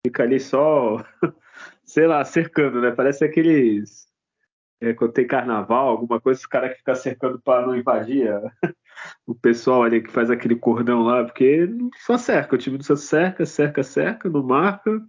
[0.07, 1.05] Fica ali só,
[1.95, 2.91] sei lá, cercando, né?
[2.91, 4.09] Parece aqueles.
[4.81, 8.29] É, quando tem carnaval, alguma coisa, os caras que ficam cercando para não invadir
[9.25, 11.69] o pessoal ali que faz aquele cordão lá, porque
[12.05, 15.01] só cerca, o time do Santos cerca, cerca, cerca, não marca,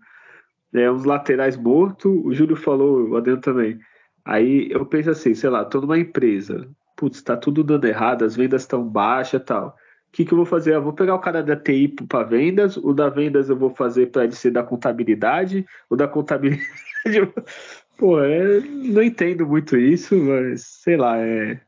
[0.76, 3.80] é, uns laterais mortos, o Júlio falou, o Adriano também,
[4.24, 6.68] Aí eu penso assim, sei lá, tô numa empresa,
[6.98, 9.76] putz, tá tudo dando errado, as vendas estão baixas tal.
[10.16, 10.74] Que, que eu vou fazer?
[10.74, 14.08] Eu vou pegar o cara da TI para vendas, o da vendas eu vou fazer
[14.12, 16.64] para ele ser da contabilidade, o da contabilidade.
[17.98, 21.60] Pô, é, não entendo muito isso, mas sei lá, é,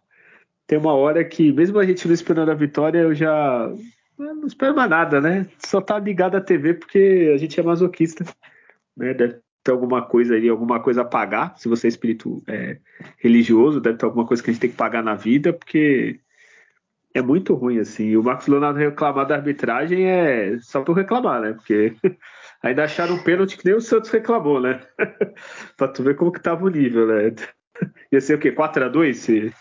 [0.66, 3.70] tem uma hora que, mesmo a gente não esperando a vitória, eu já
[4.18, 5.46] eu não espero mais nada, né?
[5.60, 8.24] Só tá ligado à TV porque a gente é masoquista,
[8.96, 9.14] né?
[9.14, 11.54] Deve ter alguma coisa ali, alguma coisa a pagar.
[11.58, 12.78] Se você é espírito é,
[13.18, 16.22] religioso, deve ter alguma coisa que a gente tem que pagar na vida, porque
[17.18, 18.16] é muito ruim, assim.
[18.16, 21.54] O Marcos Leonardo reclamar da arbitragem é só por reclamar, né?
[21.54, 21.96] Porque
[22.62, 24.86] ainda acharam um pênalti que nem o Santos reclamou, né?
[25.76, 27.36] pra tu ver como que tava o nível, né?
[28.12, 28.52] Ia ser o quê?
[28.52, 29.54] 4x2 se,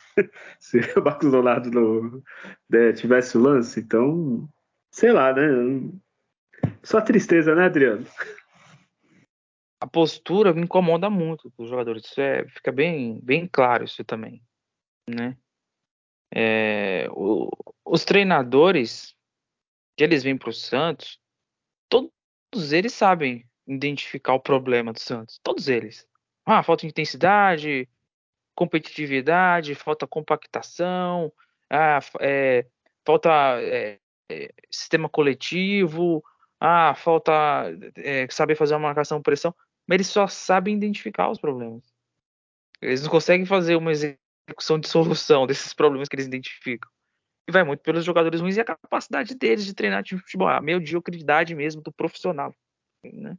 [0.60, 2.22] se o Marcos Leonardo não,
[2.68, 3.80] né, tivesse o lance?
[3.80, 4.48] Então,
[4.90, 5.90] sei lá, né?
[6.82, 8.06] Só tristeza, né, Adriano?
[9.80, 12.04] a postura me incomoda muito dos jogadores.
[12.06, 14.42] Isso é, fica bem, bem claro isso também,
[15.08, 15.36] né?
[16.34, 17.50] É, o,
[17.84, 19.14] os treinadores
[19.96, 21.18] que eles vêm para o Santos,
[21.88, 26.06] todos eles sabem identificar o problema do Santos, todos eles.
[26.44, 27.88] Ah, falta de intensidade,
[28.54, 31.32] competitividade, falta compactação,
[31.70, 32.66] ah, é,
[33.04, 33.98] falta é,
[34.30, 36.22] é, sistema coletivo,
[36.60, 37.32] ah, falta
[37.96, 39.54] é, saber fazer uma marcação pressão
[39.86, 41.82] mas eles só sabem identificar os problemas.
[42.82, 44.25] Eles não conseguem fazer uma execução
[44.80, 46.90] de solução desses problemas que eles identificam.
[47.48, 50.48] E vai muito pelos jogadores ruins e a capacidade deles de treinar time de futebol,
[50.48, 52.54] a mediocridade mesmo do profissional.
[53.04, 53.36] Né?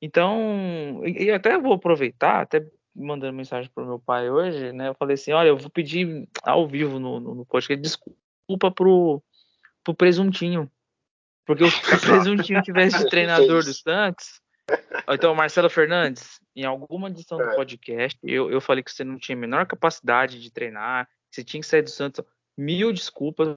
[0.00, 4.88] Então, e até vou aproveitar, até mandando mensagem para o meu pai hoje, né?
[4.88, 9.22] Eu falei assim: olha, eu vou pedir ao vivo no, no, no podcast desculpa pro,
[9.82, 10.70] pro presuntinho.
[11.46, 14.42] Porque se o presuntinho tivesse treinador do Santos,
[15.08, 17.54] então, Marcelo Fernandes, em alguma edição do é.
[17.54, 21.44] podcast, eu, eu falei que você não tinha a menor capacidade de treinar, que você
[21.44, 22.24] tinha que sair do Santos.
[22.56, 23.54] Mil desculpas,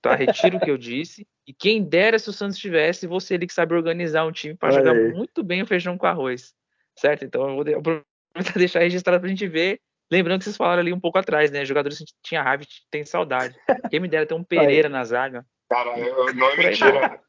[0.00, 0.14] tá?
[0.14, 1.26] Retiro o que eu disse.
[1.46, 4.70] E quem dera se o Santos tivesse, você ali que sabe organizar um time para
[4.70, 6.54] jogar muito bem o feijão com arroz.
[6.96, 7.24] Certo?
[7.24, 8.04] Então, eu vou aproveitar
[8.56, 9.80] deixar registrado pra gente ver.
[10.10, 11.64] Lembrando que vocês falaram ali um pouco atrás, né?
[11.64, 13.56] Jogadores que tinha raiva tem saudade.
[13.90, 15.44] Quem me dera ter um Pereira na zaga.
[15.70, 17.20] Cara, eu, não é mentira.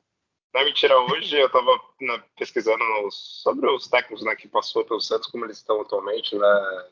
[0.54, 5.02] Não é mentira, hoje eu tava né, pesquisando sobre os técnicos né, que passou pelo
[5.02, 6.89] Santos, como eles estão atualmente né,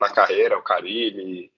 [0.00, 1.52] na carreira, o Carilli,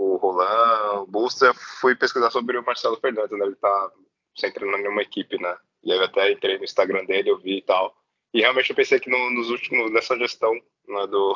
[0.00, 1.54] o Roland, o Busta.
[1.54, 3.92] Fui pesquisar sobre o Marcelo Fernandes, né, ele tá
[4.36, 5.56] sem treinar nenhuma equipe, né?
[5.84, 7.96] E aí eu até entrei no Instagram dele, eu vi e tal.
[8.34, 11.34] E realmente eu pensei que no, nos últimos, nessa gestão né, do,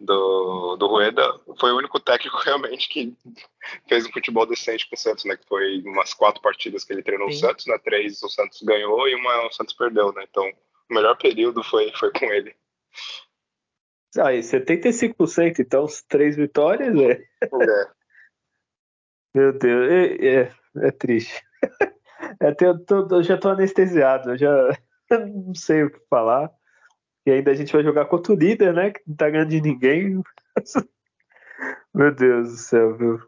[0.00, 1.22] do, do Rueda,
[1.58, 3.14] foi o único técnico realmente que
[3.86, 5.36] fez um futebol decente com o Santos, né?
[5.36, 7.36] Que foi umas quatro partidas que ele treinou Sim.
[7.36, 7.78] o Santos, né?
[7.78, 10.24] Três o Santos ganhou e uma o Santos perdeu, né?
[10.28, 10.44] Então,
[10.90, 12.56] o melhor período foi, foi com ele.
[14.18, 17.12] Aí, 75%, então, três vitórias, né?
[17.12, 17.30] É.
[19.32, 21.42] Meu Deus, é, é, é triste.
[22.38, 24.78] É, eu, tô, eu já tô anestesiado, eu já
[25.10, 26.50] não sei o que falar.
[27.26, 28.90] E ainda a gente vai jogar contra o líder, né?
[28.90, 30.22] Que não tá ganhando de ninguém.
[31.94, 33.20] Meu Deus do céu, viu?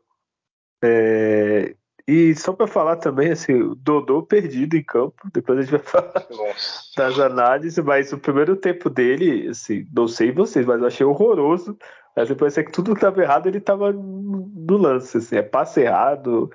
[0.83, 1.75] É...
[2.07, 5.81] E só para falar também, assim, o Dodô perdido em campo, depois a gente vai
[5.87, 6.91] falar Nossa.
[6.97, 11.79] das análises, mas o primeiro tempo dele, assim, não sei vocês, mas eu achei horroroso.
[12.17, 16.51] Mas depois que tudo estava errado, ele estava no lance, assim, é passe errado,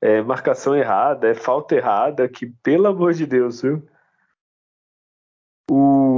[0.00, 3.82] é marcação errada, é falta errada, que pelo amor de Deus, viu?
[5.70, 6.09] O,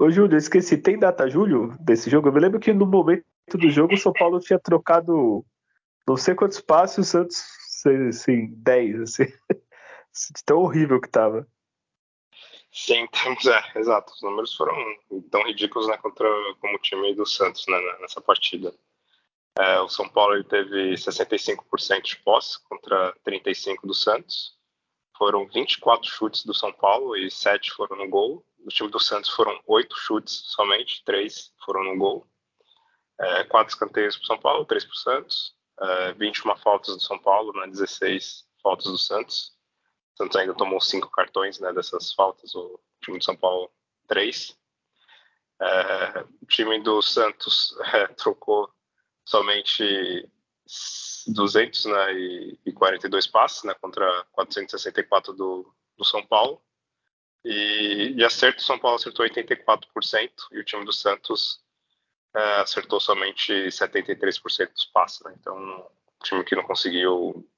[0.00, 2.28] Ô, Júlio, esqueci, tem data julho desse jogo?
[2.28, 5.44] Eu me lembro que no momento do jogo o São Paulo tinha trocado
[6.08, 7.44] não sei quantos passos o Santos,
[8.08, 9.24] assim, 10, assim.
[10.46, 11.46] Tão horrível que tava.
[12.72, 14.14] Sim, temos, é, exato.
[14.14, 14.74] Os números foram
[15.30, 16.26] tão ridículos né, contra
[16.60, 18.74] como o time do Santos né, nessa partida.
[19.58, 24.58] É, o São Paulo ele teve 65% de posse contra 35% do Santos.
[25.18, 29.30] Foram 24 chutes do São Paulo e 7 foram no gol do time do Santos
[29.30, 32.26] foram oito chutes somente, três foram no gol.
[33.18, 35.54] É, quatro escanteios para São Paulo, três para o Santos.
[35.80, 39.56] É, 21 faltas do São Paulo, né, 16 faltas do Santos.
[40.14, 43.70] O Santos ainda tomou cinco cartões né, dessas faltas, o time do São Paulo,
[44.06, 44.56] três.
[45.60, 48.70] É, o time do Santos é, trocou
[49.24, 50.30] somente
[51.26, 56.62] 242 né, passes né, contra 464 do, do São Paulo.
[57.44, 61.62] E acerto, São Paulo acertou 84% e o time do Santos
[62.34, 65.20] é, acertou somente 73% dos passes.
[65.22, 65.34] Né?
[65.40, 67.48] Então, um time que não conseguiu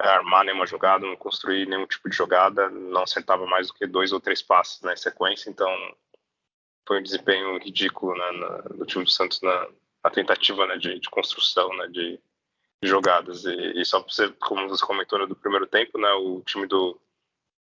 [0.00, 3.86] é, armar nenhuma jogada, não construir nenhum tipo de jogada, não acertava mais do que
[3.86, 5.48] dois ou três passes na sequência.
[5.48, 5.70] Então,
[6.86, 9.68] foi um desempenho ridículo né, na, do time do Santos na,
[10.04, 12.20] na tentativa né, de, de, construção né, de,
[12.82, 13.44] de jogadas.
[13.44, 16.66] E, e só para você, como você comentou no né, primeiro tempo, né, o time
[16.66, 17.00] do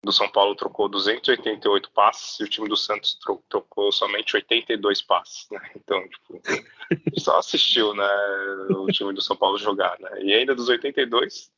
[0.04, 5.02] do São Paulo trocou 288 passes e o time do Santos tro trocou somente 82
[5.02, 5.60] passes, né?
[5.76, 6.42] Então, tipo,
[7.20, 8.08] só assistiu, né,
[8.70, 10.10] o time do São Paulo jogar, né?
[10.22, 11.52] E ainda dos 82,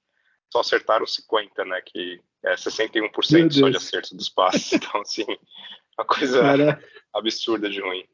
[0.51, 4.73] só acertaram 50, né, que é 61% só de acerto dos passes.
[4.81, 5.25] Então, assim,
[5.97, 6.83] uma coisa Cara...
[7.13, 8.05] absurda de ruim.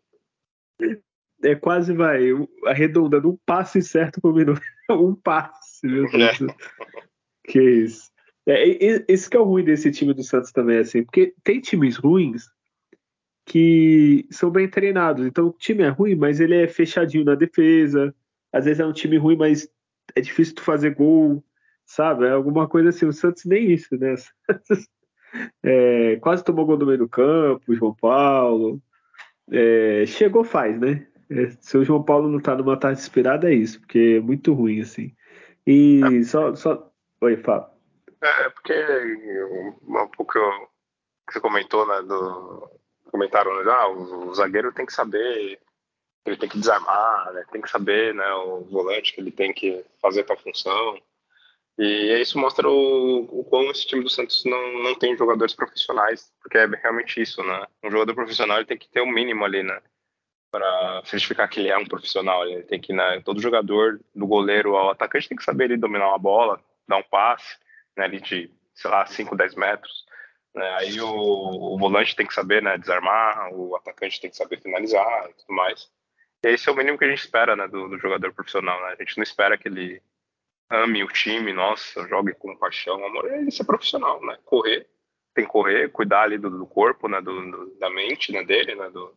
[1.44, 2.22] É quase, vai,
[2.66, 4.62] arredondando um passe certo por minuto.
[4.92, 6.42] um passe, meu Deus.
[6.42, 6.56] É.
[7.50, 8.12] Que isso.
[8.48, 11.98] É, esse que é o ruim desse time do Santos também, assim, porque tem times
[11.98, 12.46] ruins
[13.46, 15.26] que são bem treinados.
[15.26, 18.16] Então o time é ruim, mas ele é fechadinho na defesa.
[18.52, 19.70] Às vezes é um time ruim, mas
[20.16, 21.44] é difícil tu fazer gol,
[21.86, 22.26] sabe?
[22.26, 23.06] É alguma coisa assim.
[23.06, 24.16] O Santos nem isso, né?
[25.62, 28.82] É, quase tomou gol no meio do campo, o João Paulo.
[29.52, 31.06] É, chegou, faz, né?
[31.30, 34.54] É, se o João Paulo não tá numa tarde inspirada, é isso, porque é muito
[34.54, 35.12] ruim, assim.
[35.66, 36.56] E só.
[36.56, 36.92] só...
[37.22, 37.77] Oi, Fábio.
[38.22, 38.74] É, porque
[39.84, 40.34] um pouco
[41.28, 42.70] que você comentou, né, do,
[43.12, 45.60] comentaram, né, ah, o, o, zagueiro tem que saber,
[46.26, 49.86] ele tem que desarmar, né, tem que saber, né, o volante que ele tem que
[50.02, 51.00] fazer tal função.
[51.78, 56.34] E isso mostra o, o quão esse time do Santos não, não tem jogadores profissionais,
[56.42, 57.68] porque é realmente isso, né?
[57.84, 59.80] Um jogador profissional ele tem que ter o um mínimo ali, né?
[60.52, 62.44] Para certificar que ele é um profissional.
[62.48, 66.08] Ele tem que, né, todo jogador, do goleiro ao atacante, tem que saber ele dominar
[66.08, 67.56] uma bola, dar um passe,
[67.98, 70.06] né, ali de, sei lá, 5, 10 metros.
[70.54, 74.62] Né, aí o, o, volante tem que saber né, desarmar, o atacante tem que saber
[74.62, 75.90] finalizar e tudo mais.
[76.44, 78.80] E esse é o mínimo que a gente espera né, do, do jogador profissional.
[78.82, 78.96] Né?
[78.98, 80.02] A gente não espera que ele
[80.70, 83.30] ame o time, nossa, jogue com paixão, amor.
[83.32, 84.38] É ele ser profissional, né?
[84.44, 84.88] Correr,
[85.34, 88.76] tem que correr, cuidar ali do, do corpo, né, do, do, da mente né, dele,
[88.76, 89.16] né, do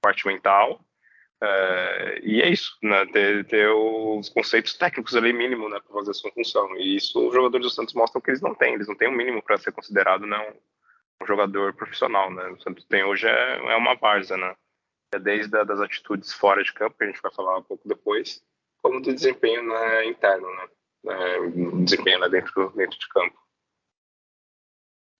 [0.00, 0.80] parte mental
[1.40, 3.06] é, e é isso, né?
[3.06, 6.76] ter, ter, os conceitos técnicos ali mínimo né, para fazer a sua função.
[6.76, 9.12] E isso os jogadores do Santos mostram que eles não têm, eles não têm o
[9.12, 12.30] um mínimo para ser considerado né, um, jogador profissional.
[12.30, 12.48] Né?
[12.48, 14.54] O Santos tem hoje é, é uma várzea, né?
[15.12, 17.88] É desde a, das atitudes fora de campo, que a gente vai falar um pouco
[17.88, 18.42] depois,
[18.82, 20.68] como do desempenho né, interno, né?
[21.06, 21.50] É,
[21.84, 23.38] desempenho né, dentro, dentro de campo.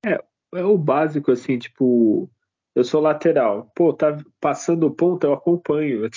[0.04, 0.22] É,
[0.54, 2.30] é o básico, assim, tipo,
[2.78, 3.70] eu sou lateral.
[3.74, 6.08] Pô, tá passando ponta, eu acompanho.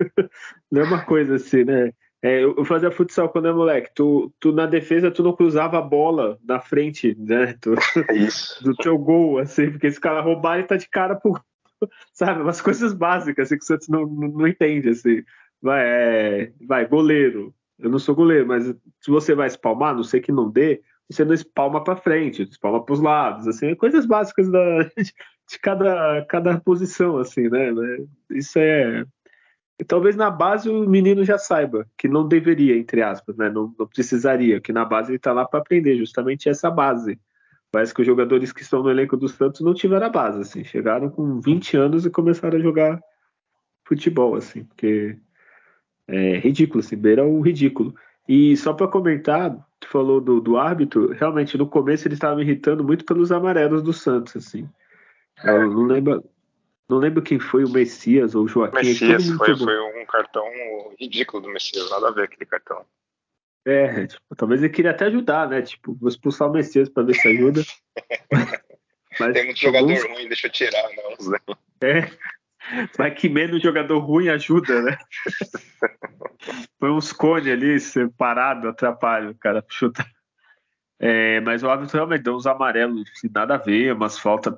[0.70, 1.92] Não é uma coisa assim, né?
[2.22, 3.90] É, eu fazia futsal quando era moleque.
[3.94, 7.54] Tu, tu na defesa tu não cruzava a bola na frente, né?
[7.60, 7.74] Tu,
[8.14, 8.60] Isso.
[8.64, 11.38] do teu gol, assim, porque esse cara roubar ele tá de cara pro.
[12.12, 15.22] Sabe, umas coisas básicas assim, que o Santos não, não, não entende, assim.
[15.60, 17.54] Vai, é, vai, goleiro.
[17.78, 21.24] Eu não sou goleiro, mas se você vai espalmar, não sei que não dê, você
[21.24, 24.90] não espalma para frente, espalma para os lados, assim, coisas básicas da,
[25.48, 27.70] de cada, cada posição, assim, né?
[28.30, 29.04] Isso é
[29.84, 33.50] talvez na base o menino já saiba que não deveria, entre aspas, né?
[33.50, 37.18] não, não precisaria, que na base ele está lá para aprender justamente essa base.
[37.70, 40.64] Parece que os jogadores que estão no elenco do Santos não tiveram a base, assim,
[40.64, 43.00] chegaram com 20 anos e começaram a jogar
[43.84, 45.18] futebol, assim, porque
[46.08, 47.94] é ridículo, assim, beira o ridículo.
[48.28, 52.42] E só para comentar, tu falou do, do árbitro, realmente no começo ele estava me
[52.42, 54.68] irritando muito pelos amarelos do Santos, assim.
[55.44, 56.24] Eu não lembro,
[56.88, 58.76] não lembro quem foi o Messias ou o Joaquim.
[58.76, 60.44] Messias foi, foi um cartão
[60.98, 62.84] ridículo do Messias, nada a ver aquele cartão.
[63.66, 65.60] É, tipo, talvez ele queria até ajudar, né?
[65.60, 67.62] Tipo, vou expulsar o Messias pra ver se ajuda.
[69.18, 70.04] Mas, Tem muito jogador alguns...
[70.04, 71.30] ruim, deixa eu tirar, não.
[71.30, 71.38] Né?
[71.82, 72.10] É.
[72.98, 74.98] Mas que menos jogador ruim ajuda, né?
[76.78, 80.06] Foi uns cones ali separado, atrapalha o cara chutar.
[80.98, 84.54] É, mas o árbitro realmente deu uns amarelos, assim, nada a ver, umas faltas,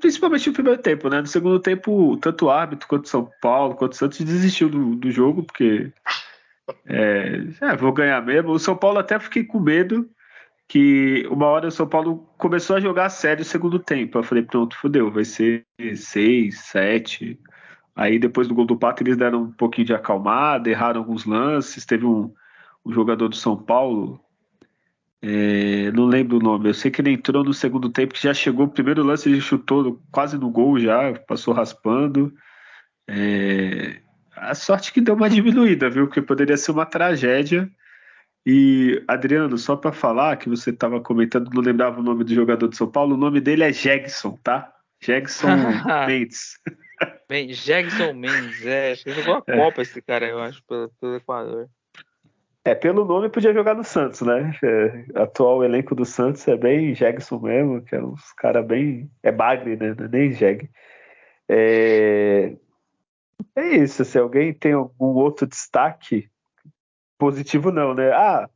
[0.00, 1.20] principalmente no primeiro tempo, né?
[1.20, 5.10] No segundo tempo, tanto o árbitro quanto São Paulo, quanto o Santos desistiu do, do
[5.12, 5.92] jogo, porque
[6.86, 8.50] é, é, vou ganhar mesmo.
[8.50, 10.08] O São Paulo até fiquei com medo
[10.66, 14.18] que uma hora o São Paulo começou a jogar sério no segundo tempo.
[14.18, 15.64] Eu falei, pronto, fodeu, vai ser
[15.96, 17.38] seis, sete.
[17.94, 21.84] Aí depois do gol do Pato eles deram um pouquinho de acalmada, erraram alguns lances.
[21.86, 22.32] Teve um,
[22.84, 24.20] um jogador do São Paulo,
[25.26, 26.68] é, não lembro o nome.
[26.68, 29.40] Eu sei que ele entrou no segundo tempo, que já chegou o primeiro lance, ele
[29.40, 32.30] chutou quase no gol já, passou raspando.
[33.08, 34.02] É,
[34.36, 36.06] a sorte que deu uma diminuída, viu?
[36.06, 37.70] Porque poderia ser uma tragédia.
[38.44, 42.68] E, Adriano, só para falar que você estava comentando, não lembrava o nome do jogador
[42.68, 44.70] de São Paulo, o nome dele é Jegson, tá?
[45.02, 45.48] Jegson
[46.06, 46.58] Mendes.
[47.26, 49.56] Bem, Jegson Mendes, é, jogou a é.
[49.56, 51.70] Copa esse cara, eu acho, pelo, pelo Equador.
[52.66, 54.58] É, pelo nome podia jogar no Santos, né?
[54.62, 59.10] É, atual elenco do Santos é bem Jegson mesmo, que é uns caras bem.
[59.22, 59.94] É Bagre, né?
[59.98, 60.70] É nem Jeg.
[61.46, 62.56] É...
[63.54, 66.30] é isso, se alguém tem algum outro destaque,
[67.18, 68.10] positivo não, né?
[68.12, 68.48] Ah,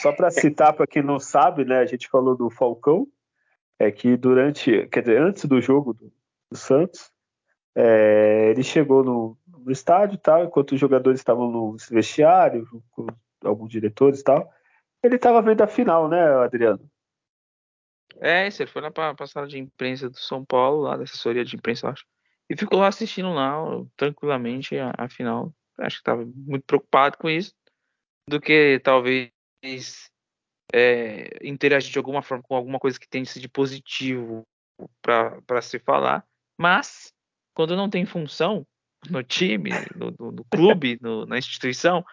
[0.00, 1.78] só para citar para quem não sabe, né?
[1.78, 3.06] A gente falou do Falcão,
[3.78, 6.12] é que durante, quer dizer, antes do jogo do,
[6.50, 7.10] do Santos,
[7.74, 12.66] é, ele chegou no, no estádio tal, enquanto os jogadores estavam no vestiário,
[13.46, 14.52] alguns diretores e tal.
[15.02, 16.90] Ele estava vendo a final, né, Adriano?
[18.20, 21.04] É, isso, ele foi lá para a sala de imprensa do São Paulo, lá da
[21.04, 22.04] assessoria de imprensa, eu acho.
[22.48, 23.56] E ficou lá assistindo lá,
[23.96, 25.52] tranquilamente, a, a final.
[25.78, 27.52] Acho que estava muito preocupado com isso,
[28.28, 29.30] do que talvez
[30.72, 34.46] é, interagir de alguma forma com alguma coisa que tenha de positivo
[35.02, 36.24] para se falar.
[36.58, 37.12] Mas,
[37.54, 38.66] quando não tem função
[39.10, 42.04] no time, no, no, no clube, no, na instituição,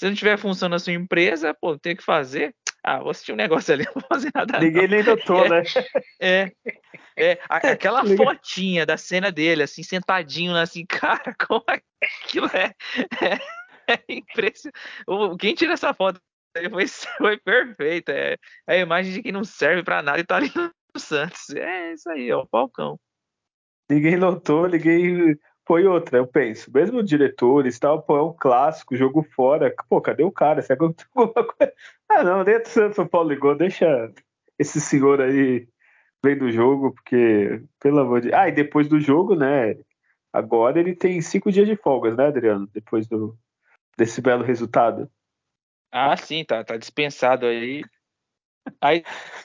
[0.00, 2.54] se não tiver função na sua empresa, pô, tem que fazer.
[2.82, 4.58] Ah, vou assistir um negócio ali, não vou fazer nada.
[4.58, 5.62] Ninguém nem notou, é, né?
[6.18, 6.52] É.
[7.18, 12.74] É, aquela fotinha da cena dele, assim, sentadinho lá, assim, cara, como aquilo é,
[13.20, 14.78] é, é impressionante.
[15.38, 16.18] Quem tira essa foto
[16.70, 16.86] foi,
[17.18, 18.10] foi perfeita.
[18.10, 21.50] É, é a imagem de quem não serve para nada e tá ali no Santos.
[21.50, 22.98] É isso aí, ó, o Falcão.
[23.90, 25.36] Ninguém notou, ninguém
[25.70, 26.68] foi outra, eu penso.
[26.74, 29.72] Mesmo diretores tal, pô, é um clássico, jogo fora.
[29.88, 30.60] Pô, cadê o cara?
[30.60, 31.72] Será que eu alguma coisa?
[32.10, 34.12] Ah, não, dentro do São Paulo ligou, deixa
[34.58, 35.68] esse senhor aí
[36.20, 38.34] vendo o jogo, porque, pelo amor de.
[38.34, 39.76] Ah, e depois do jogo, né?
[40.32, 42.68] Agora ele tem cinco dias de folgas, né, Adriano?
[42.74, 43.38] Depois do,
[43.96, 45.08] desse belo resultado.
[45.92, 47.84] Ah, sim, tá, tá dispensado aí.
[48.80, 49.02] Aí,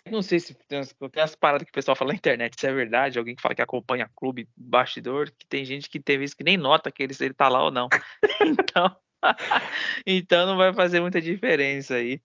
[0.09, 2.73] não sei se tem, tem as paradas que o pessoal fala na internet, se é
[2.73, 6.43] verdade, alguém que fala que acompanha clube, bastidor, que tem gente que tem vezes que
[6.43, 7.87] nem nota que ele, se ele tá lá ou não.
[8.41, 8.95] Então,
[10.05, 12.21] então não vai fazer muita diferença aí.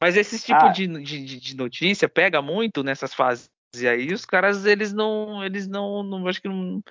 [0.00, 0.68] Mas esse tipo ah.
[0.68, 3.50] de, de, de, notícia pega muito nessas fases
[3.88, 6.82] aí, os caras, eles não, eles não, não acho que não,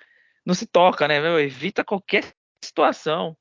[0.45, 1.39] não se toca, né, meu?
[1.39, 3.37] Evita qualquer situação,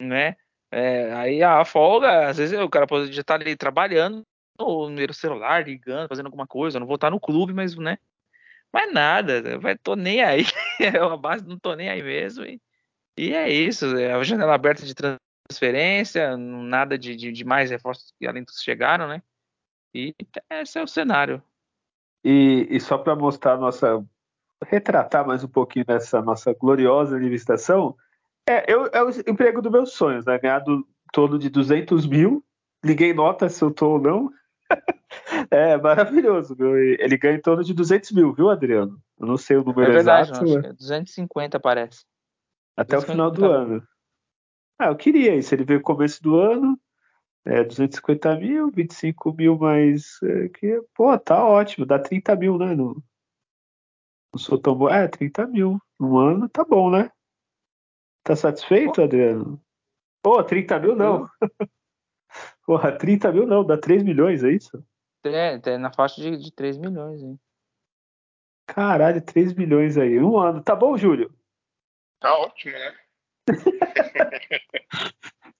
[0.00, 0.36] né?
[0.70, 4.26] É, aí a folga, às vezes o cara pode estar ali trabalhando,
[4.58, 7.98] no celular, ligando, fazendo alguma coisa, não vou estar no clube, mas, né?
[8.72, 10.44] Mas nada, vai, tô nem aí.
[10.80, 12.44] é uma base, não tô nem aí mesmo.
[12.44, 12.60] E,
[13.16, 18.12] e é isso, é a janela aberta de transferência, nada de, de, de mais reforços
[18.18, 19.22] que além dos chegaram, né?
[19.94, 20.14] E
[20.50, 21.42] esse é o cenário.
[22.24, 24.04] E, e só para mostrar nossa.
[24.66, 27.96] retratar mais um pouquinho dessa nossa gloriosa administração,
[28.48, 30.38] é, eu, é o emprego dos meus sonhos, né?
[30.38, 32.44] Ganhar do, todo de 200 mil,
[32.84, 34.30] ninguém nota se eu tô ou não.
[35.50, 36.76] é maravilhoso, viu?
[36.76, 39.00] Ele ganha em torno de 200 mil, viu, Adriano?
[39.18, 40.44] Eu não sei o número é verdade, exato.
[40.44, 42.04] Não, é 250 parece.
[42.76, 43.88] Até 250 o final do ano.
[44.78, 45.54] Ah, eu queria isso.
[45.54, 46.78] Ele veio no começo do ano,
[47.44, 50.18] é, 250 mil, 25 mil mais.
[50.22, 52.74] É, que, pô, tá ótimo, dá 30 mil, né?
[52.74, 53.02] No,
[54.32, 54.90] não sou tão bom.
[54.90, 57.10] É, 30 mil no ano, tá bom, né?
[58.22, 59.62] Tá satisfeito, Adriano?
[60.22, 61.28] Pô, 30 mil não.
[62.66, 64.84] Porra, 30 mil não, dá 3 milhões, é isso?
[65.24, 67.38] É, é na faixa de, de 3 milhões, hein?
[68.66, 70.18] Caralho, 3 milhões aí.
[70.20, 70.60] Um ano.
[70.60, 71.32] Tá bom, Júlio?
[72.20, 72.94] Tá ótimo, né?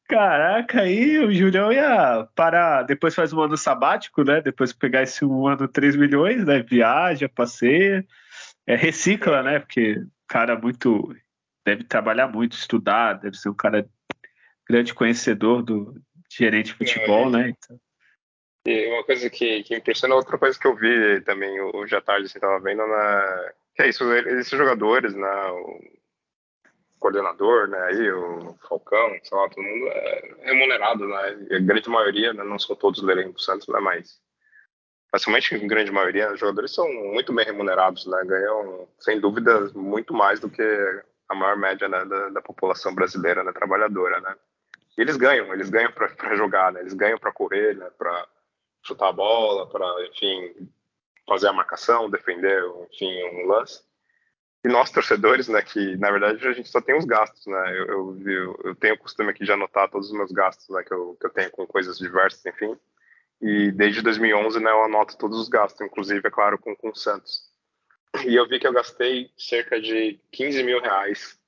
[0.08, 4.40] Caraca, aí o Julião ia parar, depois faz um ano sabático, né?
[4.40, 6.62] Depois pegar esse um ano 3 milhões, né?
[6.62, 8.06] Viaja, passeia,
[8.66, 9.58] é, recicla, né?
[9.58, 11.14] Porque o cara muito
[11.64, 13.88] deve trabalhar muito, estudar, deve ser um cara
[14.68, 16.00] grande conhecedor do
[16.36, 17.48] gerente de futebol, é, né?
[17.50, 17.80] Então.
[18.66, 22.26] E uma coisa que, que impressiona, outra coisa que eu vi também hoje à tarde,
[22.26, 23.52] assim, tava vendo na.
[23.74, 25.46] Que é isso, esses jogadores, né?
[25.50, 25.80] O
[26.98, 32.32] coordenador, né, aí, o Falcão, sei lá, todo mundo é remunerado, né, a grande maioria,
[32.32, 34.20] né, não são todos lerem pro Santos, né, mas
[35.10, 40.12] facilmente a grande maioria, os jogadores são muito bem remunerados, né, ganham, sem dúvida, muito
[40.12, 40.62] mais do que
[41.28, 44.34] a maior média né, da, da, população brasileira, né, trabalhadora, né.
[44.96, 48.26] Eles ganham, eles ganham para jogar, né, eles ganham para correr, né, para
[48.82, 50.70] chutar a bola, para, enfim,
[51.28, 53.82] fazer a marcação, defender, enfim, um lance.
[54.64, 57.78] E nós, torcedores, né, que na verdade a gente só tem os gastos, né?
[57.78, 60.92] Eu, eu, eu tenho o costume aqui de anotar todos os meus gastos, né, que
[60.92, 62.76] eu, que eu tenho com coisas diversas, enfim.
[63.40, 66.96] E desde 2011, né, eu anoto todos os gastos, inclusive, é claro, com, com o
[66.96, 67.42] Santos.
[68.26, 71.38] E eu vi que eu gastei cerca de 15 mil reais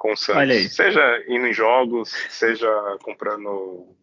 [0.00, 0.74] com o Santos.
[0.74, 2.66] Seja indo em jogos, seja
[3.02, 3.94] comprando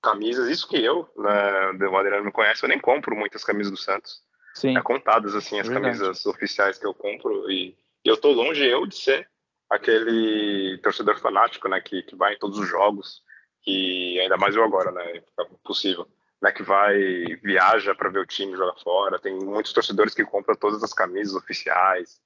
[0.00, 0.48] camisas.
[0.48, 4.22] Isso que eu, né, o Adriano me conhece, eu nem compro muitas camisas do Santos.
[4.54, 4.78] Sim.
[4.78, 5.98] É contadas, assim, as Verdade.
[5.98, 9.28] camisas oficiais que eu compro e e eu tô longe eu de ser
[9.68, 13.22] aquele torcedor fanático, né, que, que vai em todos os jogos,
[13.62, 16.08] que ainda mais eu agora, né, é possível,
[16.40, 16.96] né, que vai
[17.42, 19.18] viaja para ver o time jogar fora.
[19.18, 22.20] Tem muitos torcedores que compram todas as camisas oficiais,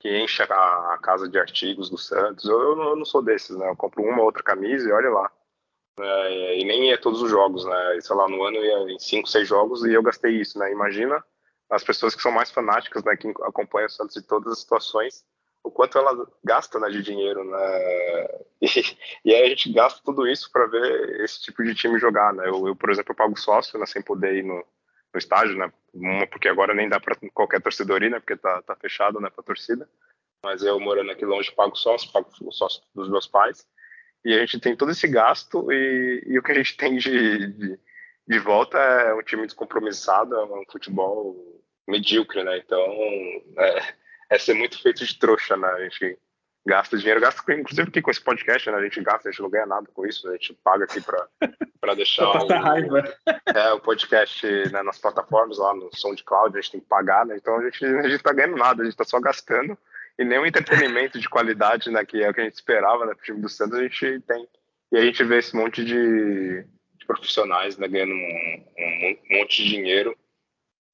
[0.00, 2.46] que enchem a, casa de artigos do Santos.
[2.46, 3.68] Eu, eu, não, sou desses, né?
[3.68, 5.30] Eu compro uma outra camisa e olha lá.
[6.00, 8.00] É, e nem ia todos os jogos, né?
[8.00, 10.72] Sei lá, no ano ia em cinco, seis jogos e eu gastei isso, né?
[10.72, 11.22] Imagina
[11.68, 15.24] as pessoas que são mais fanáticas, né, que acompanham o Santos em todas as situações,
[15.62, 18.28] o quanto ela gasta né, de dinheiro, né?
[18.62, 18.68] E,
[19.24, 22.46] e aí a gente gasta tudo isso para ver esse tipo de time jogar, né?
[22.46, 24.62] Eu, eu, por exemplo, eu pago sócio, né, sem poder ir no,
[25.12, 25.72] no estádio, né?
[25.92, 28.20] Uma porque agora nem dá para qualquer torcedor ir, né?
[28.20, 29.88] Porque tá, tá fechado, né, para torcida.
[30.42, 33.66] Mas eu morando aqui longe pago sócio, pago o sócio dos meus pais.
[34.24, 37.46] E a gente tem todo esse gasto e, e o que a gente tem de,
[37.52, 37.78] de,
[38.26, 42.58] de volta é um time descompromissado, é um futebol medíocre, né?
[42.58, 42.80] Então,
[43.58, 43.94] é,
[44.30, 45.68] é, ser muito feito de trouxa, né?
[45.68, 46.18] A gente
[46.66, 48.76] gasta dinheiro, gasta, inclusive aqui com esse podcast, né?
[48.76, 51.94] A gente gasta, a gente não ganha nada com isso, a gente paga aqui para
[51.94, 52.48] deixar o.
[53.54, 57.36] É, o podcast né, nas plataformas, lá no SoundCloud, a gente tem que pagar, né?
[57.36, 59.76] Então a gente, a gente tá ganhando nada, a gente tá só gastando
[60.18, 62.04] e nenhum entretenimento de qualidade, né?
[62.04, 63.14] Que é o que a gente esperava, né?
[63.14, 64.46] Pro time do Santos, a gente tem.
[64.92, 66.62] E a gente vê esse monte de,
[66.98, 67.88] de profissionais, né?
[67.88, 70.16] Ganhando um, um, um monte de dinheiro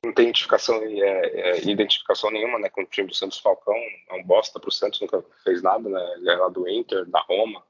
[0.06, 3.74] não tem identificação, é, é, identificação nenhuma né, com o time do Santos Falcão.
[4.08, 6.14] É um bosta pro Santos, nunca fez nada, né?
[6.16, 7.62] Ele é lá do Inter, da Roma,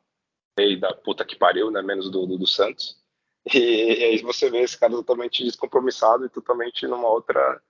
[0.59, 1.83] e da puta que pariu, né?
[1.83, 2.97] Menos do, do, do Santos.
[3.53, 7.61] E, e, aí você vê esse cara totalmente descompromissado e totalmente numa outra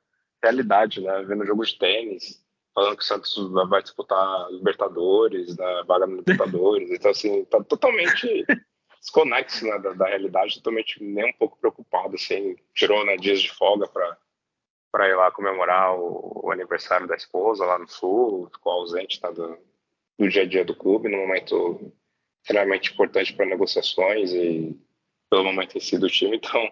[0.42, 1.22] realidade, né?
[1.22, 2.44] Vendo jogo de tênis,
[2.74, 3.34] falando que o Santos
[3.68, 6.90] vai disputar Libertadores, né, vaga no Libertadores.
[6.90, 8.44] Então, assim, tá totalmente
[9.00, 13.50] desconexo né, da, da, realidade, totalmente nem um pouco preocupado, assim, tirou né, dias de
[13.50, 14.18] folga para
[14.90, 19.30] para ir lá comemorar o, o, aniversário da esposa lá no sul, ficou ausente tá,
[19.30, 19.58] do,
[20.18, 21.92] do dia a dia do clube, num momento
[22.42, 24.78] extremamente importante para negociações e
[25.30, 26.70] pelo momento em si do time, então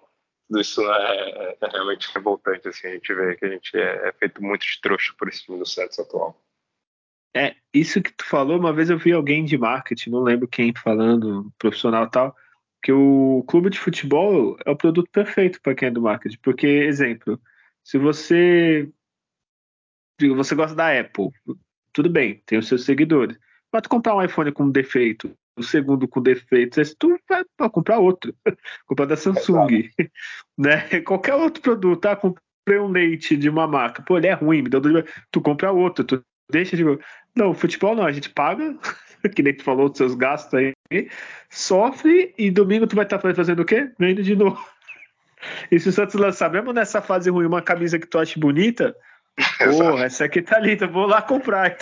[0.48, 4.12] tudo isso é, é, realmente revoltante, assim, a gente vê que a gente é, é,
[4.12, 6.40] feito muito de trouxa por esse time do Santos atual.
[7.36, 10.72] É, isso que tu falou, uma vez eu vi alguém de marketing, não lembro quem
[10.72, 12.36] falando, profissional tal,
[12.80, 16.66] que o clube de futebol é o produto perfeito para quem é do marketing, porque,
[16.66, 17.40] exemplo,
[17.84, 18.88] se você
[20.20, 21.28] você gosta da Apple,
[21.92, 23.36] tudo bem, tem os seus seguidores.
[23.72, 28.34] Mas tu comprar um iPhone com defeito, o segundo com defeito, tu vai comprar outro.
[28.86, 29.90] comprar da Samsung,
[30.56, 31.00] né?
[31.00, 32.18] Qualquer outro produto, tá?
[32.68, 36.04] um leite de uma marca, pô, ele é ruim, me deu dor, tu compra outro,
[36.04, 36.84] tu deixa de.
[37.36, 38.74] Não, futebol não, a gente paga,
[39.34, 40.72] que nem tu falou dos seus gastos aí,
[41.50, 43.92] sofre e domingo tu vai estar tá fazendo o quê?
[43.98, 44.64] Vendo de novo.
[45.70, 48.94] E se o Santos lançar, mesmo nessa fase ruim, uma camisa que tu acha bonita,
[49.58, 51.76] porra, essa aqui tá linda, vou lá comprar.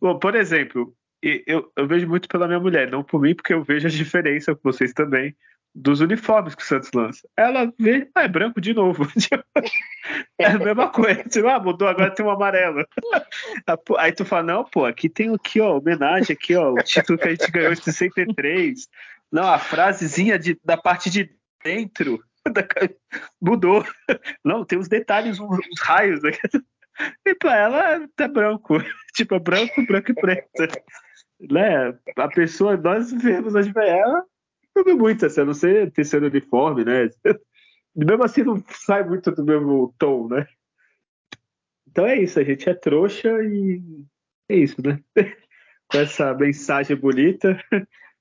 [0.00, 3.62] Bom, por exemplo, eu, eu vejo muito pela minha mulher, não por mim, porque eu
[3.62, 5.34] vejo a diferença com vocês também
[5.74, 7.28] dos uniformes que o Santos lança.
[7.36, 9.06] Ela vê, ah, é branco de novo.
[10.38, 11.22] é a mesma coisa.
[11.24, 12.84] Tipo, ah, mudou, agora tem um amarelo.
[13.98, 17.28] Aí tu fala, não, pô, aqui tem aqui, ó, homenagem aqui, ó, o título que
[17.28, 18.88] a gente ganhou em 63.
[19.30, 21.30] Não, a frasezinha de, da parte de
[21.62, 22.22] dentro
[23.40, 23.84] mudou.
[24.44, 26.20] Não, tem os detalhes, os raios.
[27.26, 28.78] E pra ela tá branco.
[29.14, 30.48] Tipo, é branco, branco e preto.
[31.40, 31.98] Né?
[32.16, 34.24] A pessoa, nós vemos a ela
[34.74, 37.08] não vi muito, assim, a não ser terceiro uniforme, né?
[37.94, 40.46] Mesmo assim não sai muito do mesmo tom, né?
[41.88, 43.82] Então é isso, a gente é trouxa e
[44.48, 45.00] é isso, né?
[45.90, 47.60] Com essa mensagem bonita,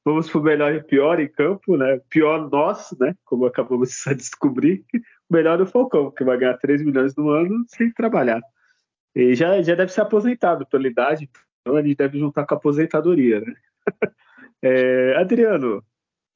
[0.06, 2.00] vamos pro melhor e pior em campo, né?
[2.10, 3.16] Pior nós, né?
[3.26, 4.86] Como acabamos de descobrir.
[5.30, 8.42] O melhor é o Falcão, que vai ganhar 3 milhões no ano sem trabalhar.
[9.16, 11.30] E já, já deve ser aposentado pela idade,
[11.62, 13.54] então ele deve juntar com a aposentadoria, né?
[14.62, 15.82] É, Adriano,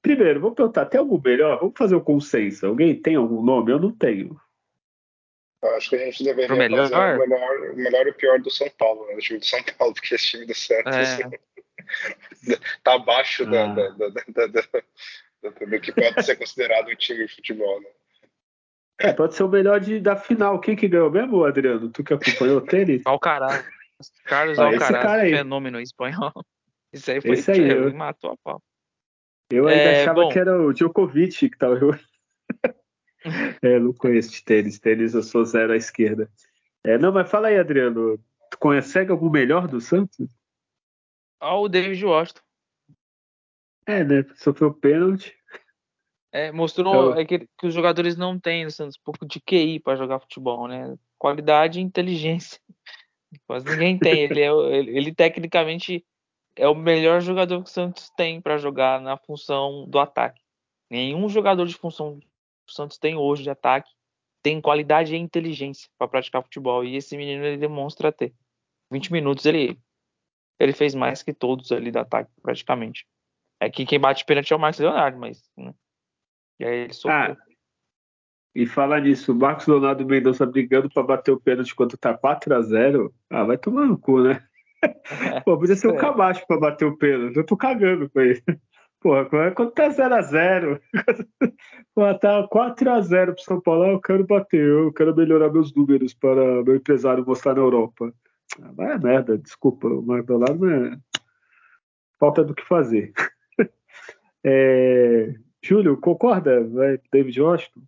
[0.03, 1.59] Primeiro, vou perguntar, tem algum melhor?
[1.59, 2.67] Vamos fazer o um consenso.
[2.67, 3.71] Alguém tem algum nome?
[3.71, 4.37] Eu não tenho.
[5.63, 6.89] Eu acho que a gente deveria melhor?
[6.89, 9.15] fazer o melhor, o melhor e o pior do São Paulo, né?
[9.15, 11.29] O time do São Paulo, porque esse time do Santos é.
[12.83, 13.45] tá abaixo ah.
[13.45, 17.87] da, da, da, da, do que pode ser considerado um time de futebol, né?
[18.99, 20.59] É, pode ser o melhor de, da final.
[20.59, 21.89] Quem que ganhou mesmo, Adriano?
[21.89, 23.01] Tu que acompanhou o tênis?
[23.07, 23.65] Alcaraz.
[24.25, 26.31] Carlos ah, Alcaraz, fenômeno espanhol.
[26.91, 27.93] Isso aí foi esse aí, eu...
[27.93, 28.61] matou a pau.
[29.49, 31.99] Eu ainda é, achava bom, que era o Djokovic que tava.
[33.63, 34.79] É, não conheço de tênis.
[34.79, 36.29] Tênis eu sou zero à esquerda.
[36.83, 38.19] É, não, mas fala aí, Adriano.
[38.51, 40.29] Tu conhece algum melhor do Santos?
[41.39, 42.41] Ah, o David Washington.
[43.85, 44.25] É, né?
[44.35, 45.35] Sofreu pênalti.
[46.31, 49.95] É, mostrou é, que, que, os jogadores não têm, Santos, um pouco de QI para
[49.95, 50.95] jogar futebol, né?
[51.17, 52.59] Qualidade e inteligência.
[53.47, 54.23] Quase ninguém tem.
[54.23, 56.05] Ele, é, ele, ele tecnicamente
[56.55, 60.41] é o melhor jogador que o Santos tem para jogar na função do ataque.
[60.89, 62.19] Nenhum jogador de função
[62.73, 63.89] o Santos tem hoje de ataque
[64.43, 66.83] tem qualidade e inteligência para praticar futebol.
[66.83, 68.33] E esse menino ele demonstra ter.
[68.91, 69.79] 20 minutos ele
[70.59, 73.07] ele fez mais que todos ali do ataque, praticamente.
[73.59, 75.49] É que quem bate pênalti é o Marcos Leonardo, mas.
[75.57, 75.73] Né?
[76.59, 77.35] E aí ele Ah,
[78.53, 82.53] e falar nisso, o Marcos Leonardo Mendonça brigando para bater o pênalti quando tá 4
[82.53, 84.45] a 0 Ah, vai tomar no cu, né?
[85.45, 85.97] Pô, podia ser é.
[85.97, 87.37] cabacho pra bater o pênalti.
[87.37, 88.43] Eu tô cagando com ele.
[89.03, 90.79] Porra, quando tá 0x0,
[91.93, 96.63] quando tá 4x0 pro São Paulo, eu quero bater, eu quero melhorar meus números para
[96.63, 98.13] meu empresário mostrar na Europa.
[98.61, 100.97] Ah, vai é merda, desculpa, o Maldonado é
[102.17, 103.11] falta do que fazer.
[104.45, 105.33] É...
[105.63, 107.81] Júlio, concorda, vai, David Washington?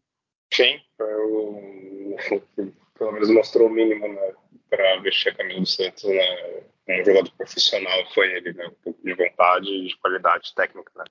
[0.54, 2.16] Sim, eu,
[2.98, 4.34] pelo menos mostrou o mínimo né,
[4.70, 8.68] para vestir a camisa do Santos né, um jogador profissional foi ele, né?
[8.68, 11.06] Um pouco de vontade e de qualidade técnica, né?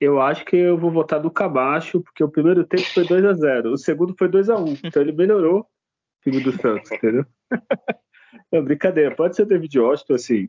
[0.00, 3.32] Eu acho que eu vou votar do Cabacho, porque o primeiro tempo foi 2 a
[3.32, 5.66] 0 o segundo foi 2 a 1 Então ele melhorou o
[6.22, 7.24] time do Santos, entendeu?
[8.52, 10.48] É brincadeira, pode ser David Washington, assim.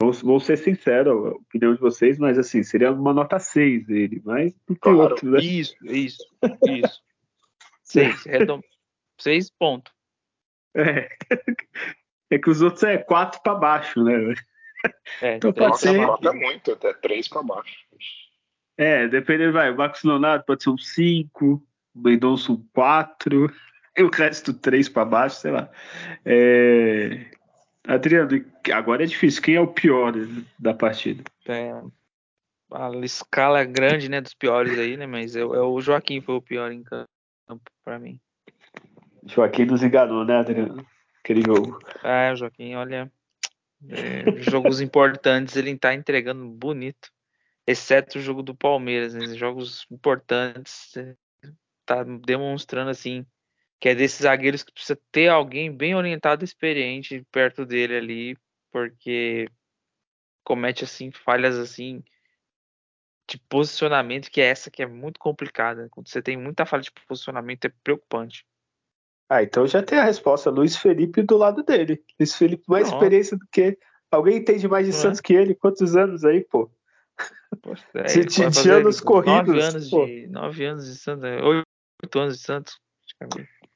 [0.00, 4.22] Vou, vou ser sincero, a opinião de vocês, mas assim, seria uma nota 6 ele,
[4.24, 5.10] mas não tem claro.
[5.10, 5.40] outro, né?
[5.40, 6.22] Isso, isso,
[6.66, 7.02] isso.
[7.84, 8.60] 6, redom...
[9.18, 9.92] 6 pontos.
[10.74, 11.08] É.
[12.30, 14.34] É que os outros é quatro para baixo, né?
[15.20, 15.96] É, então pode ser.
[15.98, 17.76] É muito, até três para baixo.
[18.76, 19.70] É, dependendo, vai.
[19.70, 21.62] O Marcos Leonardo pode ser um 5, o
[21.94, 23.52] Mendonça um 4,
[23.96, 25.68] e o resto três para baixo, sei lá.
[26.24, 27.26] É...
[27.86, 29.42] Adriano, agora é difícil.
[29.42, 30.12] Quem é o pior
[30.58, 31.24] da partida?
[31.46, 31.72] É,
[32.70, 35.06] a escala é grande, né, dos piores aí, né?
[35.06, 37.08] Mas eu, eu, o Joaquim foi o pior em campo
[37.84, 38.20] para mim.
[39.24, 40.86] Joaquim nos enganou, né, Adriano?
[41.28, 41.78] Aquele jogo.
[42.02, 43.12] É, Joaquim, olha.
[43.88, 47.10] É, jogos importantes ele está entregando bonito.
[47.66, 49.34] Exceto o jogo do Palmeiras, né?
[49.34, 50.94] jogos importantes,
[51.84, 53.26] tá demonstrando assim
[53.80, 58.38] que é desses zagueiros que precisa ter alguém bem orientado, experiente perto dele ali,
[58.72, 59.48] porque
[60.42, 62.02] comete assim falhas assim
[63.28, 65.88] de posicionamento, que é essa que é muito complicada.
[65.90, 68.44] Quando você tem muita falha de posicionamento é preocupante.
[69.28, 70.50] Ah, então já tem a resposta.
[70.50, 72.02] Luiz Felipe do lado dele.
[72.18, 73.78] Luiz Felipe mais experiência do que.
[74.10, 75.54] Alguém entende mais de Santos que ele?
[75.54, 76.70] Quantos anos aí, pô?
[77.62, 79.48] Poxa, é, de, de anos corridos.
[79.54, 81.24] Nove anos, de, nove anos de Santos.
[81.24, 82.78] É, oito anos de Santos.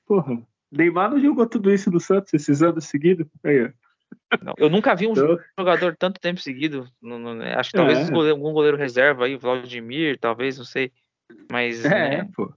[0.07, 0.41] Porra.
[0.71, 3.27] Neymar não jogou tudo isso no Santos esses anos seguidos?
[3.45, 3.71] Aí, ó.
[4.43, 6.87] Não, eu nunca vi um Então- jogador tanto tempo seguido.
[7.01, 8.11] no- no- acho que talvez É.
[8.11, 10.93] goleiro- algum goleiro reserva aí, o Vladimir, talvez, não sei.
[11.51, 11.89] Mas É,
[12.23, 12.53] né, pô.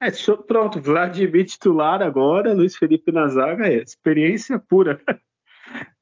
[0.00, 5.00] É, show- pronto, Vladimir titular agora, Luiz Felipe na zaga, é experiência pura.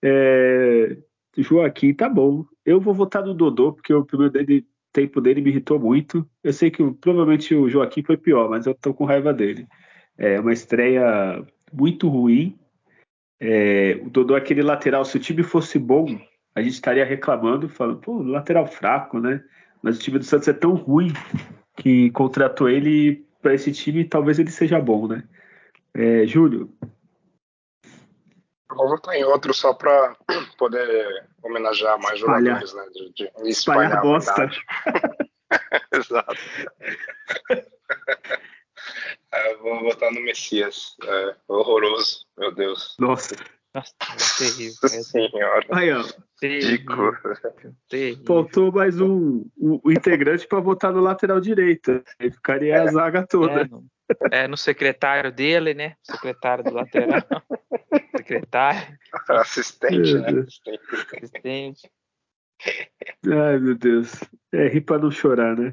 [0.02, 0.96] É,
[1.36, 2.44] Joaquim tá bom.
[2.64, 6.26] Eu vou votar no Dodô, porque o primeiro dele- tempo dele me irritou muito.
[6.42, 9.66] Eu sei que provavelmente o Joaquim foi pior, mas eu tô com raiva dele.
[10.16, 12.56] É uma estreia muito ruim.
[13.40, 16.18] É, o Dodô é aquele lateral, se o time fosse bom,
[16.54, 19.44] a gente estaria reclamando, falando, pô, lateral fraco, né?
[19.82, 21.12] Mas o time do Santos é tão ruim
[21.76, 25.22] que contratou ele para esse time, talvez ele seja bom, né?
[25.94, 26.72] É, Júlio,
[28.70, 30.16] Eu vou votar em outro só pra
[30.56, 32.60] poder homenagear mais Espalhar.
[32.60, 32.84] jogadores, né?
[32.92, 34.50] De, de espalhar espalhar bosta.
[35.92, 36.36] Exato.
[39.30, 40.96] É, vou votar no Messias.
[41.04, 42.96] É, horroroso, meu Deus.
[42.98, 43.34] Nossa.
[43.78, 44.76] Nossa, é terrível.
[44.82, 45.66] Nossa É senhora.
[45.70, 46.04] Aí, ó,
[46.38, 47.12] terrível,
[47.88, 48.24] terrível.
[48.26, 52.02] faltou mais um, um- um integrante para votar no lateral direito.
[52.18, 53.60] Aí ficaria a zaga toda.
[53.62, 53.86] É no,
[54.32, 55.94] é, no secretário dele, né?
[56.02, 57.20] Secretário do lateral.
[58.16, 58.98] secretário,
[59.28, 60.44] Assistente, né?
[61.16, 61.90] Assistente.
[63.26, 64.12] Ai, meu Deus.
[64.52, 65.72] É rir para não chorar, né?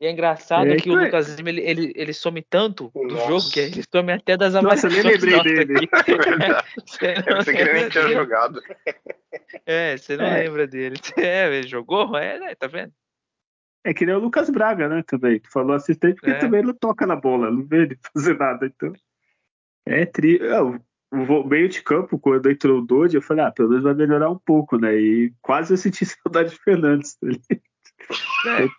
[0.00, 3.02] E é engraçado É, que o é- Lucas Lima, ele, ele, ele some tanto do
[3.14, 3.26] Nossa.
[3.28, 5.88] jogo que ele some até das Nossa, eu nem lembrei dele.
[5.92, 6.12] aqui.
[7.04, 8.14] É Eu pensei que ele nem lembra tinha dele.
[8.14, 8.62] jogado.
[9.66, 10.42] É, você não É.
[10.44, 10.96] lembra dele.
[11.18, 12.16] É, ele jogou?
[12.16, 12.92] É, né, tá vendo?
[13.84, 15.02] É que nem o Lucas Braga, né?
[15.06, 15.38] Também.
[15.40, 16.38] Tu falou assistente porque É.
[16.38, 18.66] também não toca na bola, não vê ele fazer nada.
[18.66, 18.92] Então.
[19.86, 20.38] É tri.
[20.42, 23.94] é, o meio de campo, quando entrou o Dodge, eu falei, ah, pelo menos vai
[23.94, 24.94] melhorar um pouco, né?
[24.96, 27.18] E quase eu senti saudade de Fernandes.
[28.46, 28.70] É, Então,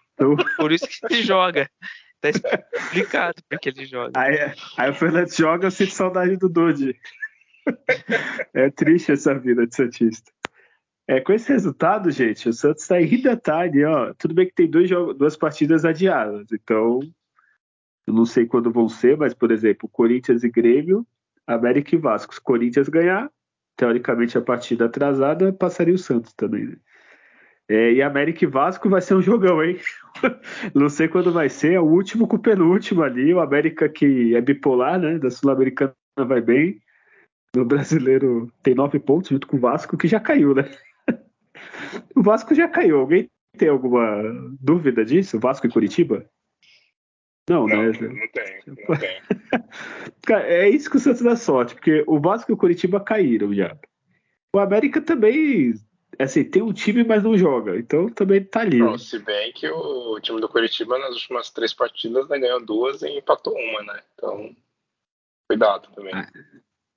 [0.57, 1.69] por isso que ele joga.
[2.19, 4.11] Tá explicado porque ele joga.
[4.15, 6.95] aí, aí o Fernandes joga, eu sinto saudade do Dodge.
[8.53, 10.31] É triste essa vida de Santista.
[11.07, 12.95] É, com esse resultado, gente, o Santos está
[13.37, 14.13] tá ali, ó.
[14.13, 16.99] Tudo bem que tem dois jogos, duas partidas adiadas, então
[18.07, 21.05] eu não sei quando vão ser, mas, por exemplo, Corinthians e Grêmio,
[21.45, 22.33] América e Vasco.
[22.33, 23.31] Se o Corinthians ganhar,
[23.75, 26.77] teoricamente a partida atrasada, passaria o Santos também, né?
[27.71, 29.79] É, e América e Vasco vai ser um jogão, hein?
[30.75, 34.35] não sei quando vai ser, é o último com o penúltimo ali, o América que
[34.35, 35.17] é bipolar, né?
[35.17, 36.81] Da Sul-Americana vai bem.
[37.55, 40.69] No brasileiro tem nove pontos junto com o Vasco, que já caiu, né?
[42.13, 42.99] O Vasco já caiu.
[42.99, 44.21] Alguém tem alguma
[44.59, 45.39] dúvida disso?
[45.39, 46.25] Vasco e Curitiba?
[47.49, 47.91] Não, Não, né?
[47.91, 49.21] não tem, não tem.
[50.27, 53.53] Cara, é isso que o Santos dá sorte, porque o Vasco e o Curitiba caíram
[53.53, 53.77] já.
[54.53, 55.73] O América também,
[56.19, 57.77] assim, tem um time, mas não joga.
[57.77, 58.79] Então também tá ali.
[58.79, 63.01] Não, se bem que o time do Curitiba nas últimas três partidas né, ganhou duas
[63.01, 64.01] e empatou uma, né?
[64.13, 64.55] Então,
[65.47, 66.13] cuidado também.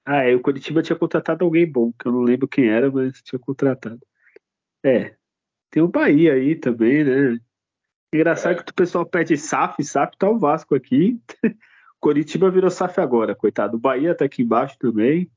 [0.07, 3.23] Ah, é, o Curitiba tinha contratado alguém bom, que eu não lembro quem era, mas
[3.23, 4.01] tinha contratado.
[4.85, 5.17] É.
[5.71, 7.39] Tem o Bahia aí também, né?
[8.13, 8.63] Engraçado É.
[8.63, 11.21] que o pessoal pede SAF, SAF tá o Vasco aqui.
[11.99, 13.77] Curitiba virou SAF agora, coitado.
[13.77, 15.31] O Bahia tá aqui embaixo também.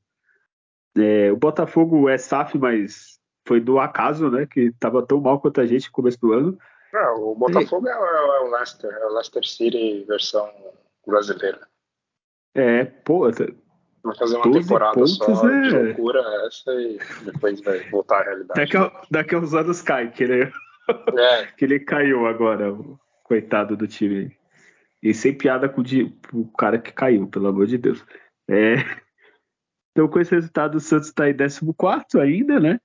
[0.96, 3.17] É, o Botafogo é SAF, mas
[3.48, 4.46] foi do acaso, né?
[4.46, 6.58] Que tava tão mal quanto a gente no começo do ano.
[6.92, 10.48] Não, o Botafogo é, o- é o Leicester, é o Leicester City versão
[11.06, 11.66] brasileira.
[12.54, 13.30] É, pô,
[14.02, 18.24] Vai fazer uma 12 temporada só é- de loucura essa e depois vai voltar à
[18.24, 18.60] realidade.
[18.60, 20.50] daqui, a, daqui a uns anos cai, que ele, É,
[21.56, 22.74] que ele caiu agora,
[23.24, 24.36] coitado do time.
[25.02, 25.82] E sem piada com
[26.32, 28.04] o cara que caiu, pelo amor de Deus.
[28.48, 28.76] É,
[29.92, 32.80] Então, com esse resultado, o Santos está em 14 ainda, né?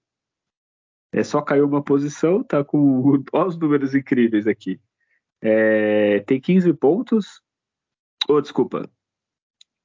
[1.14, 4.80] É só caiu uma posição, tá com os números incríveis aqui.
[5.42, 7.42] É, tem 15 pontos.
[8.28, 8.90] Oh, desculpa.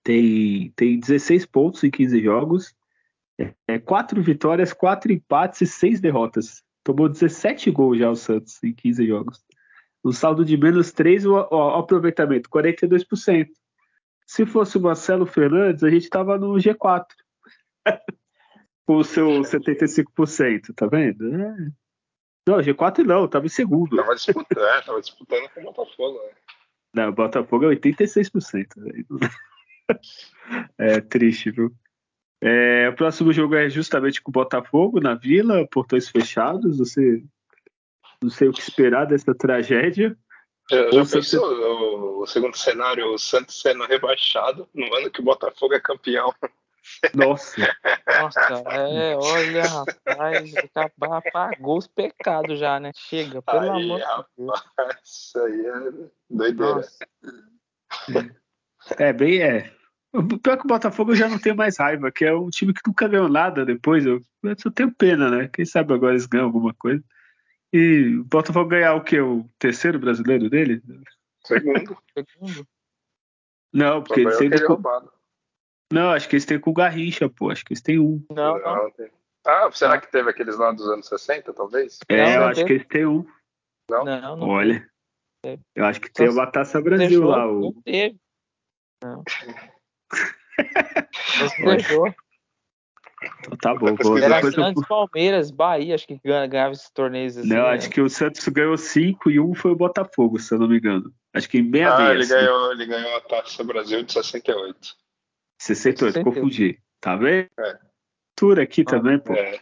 [0.03, 2.74] Tem, tem 16 pontos em 15 jogos.
[3.68, 6.62] É, 4 vitórias, 4 empates e 6 derrotas.
[6.83, 9.45] Tomou 17 gols já o Santos em 15 jogos.
[10.03, 13.49] O saldo de menos 3, o, o- o aproveitamento, 42%.
[14.26, 17.05] Se fosse o Marcelo Fernandes, a gente estava no G4.
[18.89, 21.26] Com o seu 75%, tá vendo?
[21.34, 21.57] É.
[22.49, 23.95] Não, G4 não, tava em segundo.
[23.95, 26.30] tava disputando, é, tava disputando com o Botafogo, né?
[26.95, 28.66] Não, o Botafogo é 86%.
[28.78, 29.07] velho.
[30.78, 31.70] É triste, viu?
[32.43, 36.78] É, o próximo jogo é justamente com o Botafogo na Vila, portões fechados.
[36.78, 37.22] Você
[38.22, 40.16] não sei o que esperar dessa tragédia.
[40.70, 45.11] Já, Ou já você- pensou o, o segundo cenário, o Santos sendo rebaixado no ano
[45.11, 46.34] que o Botafogo é campeão?
[47.14, 47.61] Nossa,
[48.07, 52.91] Nossa, é, olha, rapaz, acabar- apagou os pecados já, né?
[52.95, 54.61] Chega, pelo Aí, amor de Deus.
[54.61, 55.93] rapaz, isso aí é
[56.28, 56.74] doideira.
[56.74, 57.07] Nossa,
[58.99, 59.72] é bem é.
[60.12, 62.72] O pior que o Botafogo eu já não tenho mais raiva, que é um time
[62.72, 64.07] que nunca ganhou nada depois.
[64.07, 65.49] Eu, eu só tenho pena, né?
[65.53, 67.03] Quem sabe agora eles ganham alguma coisa.
[67.72, 69.20] E o Botafogo ganhar o quê?
[69.20, 70.82] O terceiro brasileiro dele?
[71.45, 71.99] Segundo.
[73.72, 75.12] Não, porque aquele com- roubado.
[75.93, 77.51] Não, acho que eles têm com o Garrincha, pô.
[77.51, 78.22] Acho que eles têm um.
[78.30, 78.93] Não, não.
[79.47, 81.99] Ah, será que teve aqueles lá dos anos 60, talvez?
[82.09, 82.66] É, Não, eu acho teve.
[82.66, 83.26] que eles têm um.
[83.91, 84.05] Não?
[84.05, 84.86] Não, não Olha.
[85.43, 85.62] teve.
[85.74, 87.47] Eu acho que tem uma Taça se Brasil deixou, lá.
[87.51, 87.61] O...
[87.61, 88.16] Não teve.
[89.03, 89.22] Não.
[91.64, 92.14] Deixou.
[93.41, 93.95] Então tá bom.
[93.97, 94.18] Vou...
[94.18, 94.62] Era Depois eu...
[94.64, 97.49] Santos, Palmeiras, Bahia, acho que ganha- ganhava esses torneios assim.
[97.49, 97.70] Não, né?
[97.70, 100.78] acho que o Santos ganhou cinco e um foi o Botafogo, se eu não me
[100.78, 101.12] engano.
[101.34, 102.11] Acho que em meia Ah, meia.
[102.12, 102.34] ele assim.
[102.34, 104.97] ganhou, ele ganhou a Taça Brasil de 68.
[105.59, 106.25] 68, 68.
[106.25, 106.79] confundi.
[107.01, 107.49] Tá vendo?
[107.59, 107.79] É.
[108.35, 109.33] Tudo aqui Ah, também, pô.
[109.35, 109.59] É.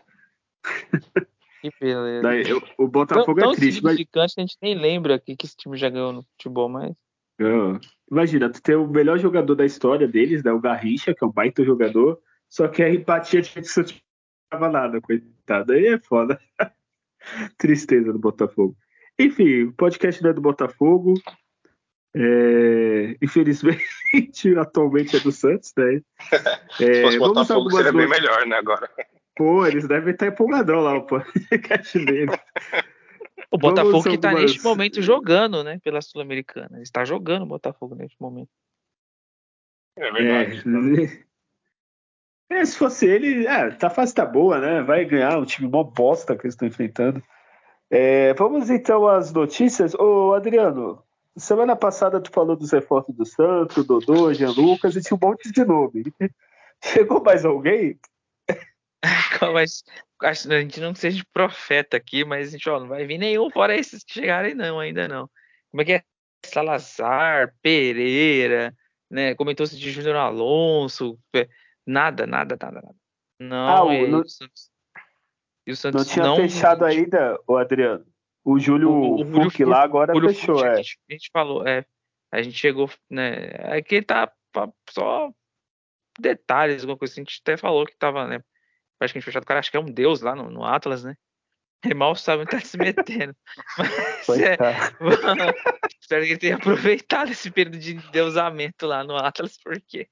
[1.62, 2.22] Que beleza.
[2.22, 5.34] Daí, eu- o Botafogo tão é triste, mas significante que a gente nem lembra que,
[5.36, 6.94] que esse time já ganhou no futebol, mas.
[7.38, 7.78] eu-
[8.11, 11.32] imagina, tu tem o melhor jogador da história deles, né, o Garrincha, que é um
[11.32, 13.92] baita jogador, só que a empatia tinha que ser não
[14.51, 15.72] tava nada, coitado.
[15.72, 16.40] Aí é foda.
[17.59, 18.76] Tristeza do Botafogo.
[19.18, 21.14] Enfim, o podcast não é do Botafogo.
[22.18, 23.84] É, infelizmente,
[24.58, 26.00] atualmente é do Santos, né?
[26.78, 28.90] Se É, fosse vamos a Botafogo, algumas seria bem melhor, né, agora.
[29.36, 30.92] Pô, eles devem estar empolgadão lá,
[31.94, 32.32] dele.
[33.50, 35.78] O Botafogo que tá algumas- neste momento jogando, né?
[35.84, 36.82] Pela Sul-Americana.
[36.82, 38.50] Está jogando o Botafogo neste momento.
[39.96, 41.24] É verdade.
[42.50, 44.82] É, é, se fosse ele, é, tá fase tá boa, né?
[44.82, 47.22] Vai ganhar um time mó bosta que eles estão enfrentando.
[47.88, 49.94] É, vamos então às notícias.
[49.94, 51.02] Ô, Adriano,
[51.37, 55.51] semana passada tu falou dos reforços do Santos, Dodô, Jean Lucas e tinha um monte
[55.53, 56.05] de nome.
[56.82, 57.99] Chegou mais alguém?
[59.53, 59.82] Mas
[60.22, 63.51] acho- a gente não seja profeta aqui, mas a gente ó, não vai vir nenhum
[63.51, 65.28] fora esses que chegarem, não, ainda não.
[65.70, 66.03] Como é que é?
[66.45, 68.74] Salazar, Pereira,
[69.11, 69.34] né?
[69.34, 71.18] Comentou-se de Júnior Alonso.
[71.87, 72.95] Nada, nada, nada, nada.
[73.39, 74.70] Não, Ah, e não- o Santos,
[75.66, 78.07] e o Não Santos tinha fechado ainda, o Adriano.
[78.47, 80.74] O Júlio O- o lá agora Júlio fechou, é.
[80.74, 81.84] a, gente, a gente falou, é.
[82.30, 83.49] A gente chegou, né?
[83.59, 84.32] É que tá
[84.88, 85.32] só
[86.16, 87.22] detalhes, alguma coisa assim.
[87.22, 88.40] A gente até falou que tava, né?
[89.01, 89.42] Praticamente fechado.
[89.42, 91.16] O cara acho que é um deus lá no, no Atlas, né?
[91.84, 93.36] Ele mal sabe onde tá se metendo.
[94.28, 94.97] Mas é, Coitado.
[96.01, 100.09] espero que ele tenha aproveitado esse período de deusamento lá no Atlas, porque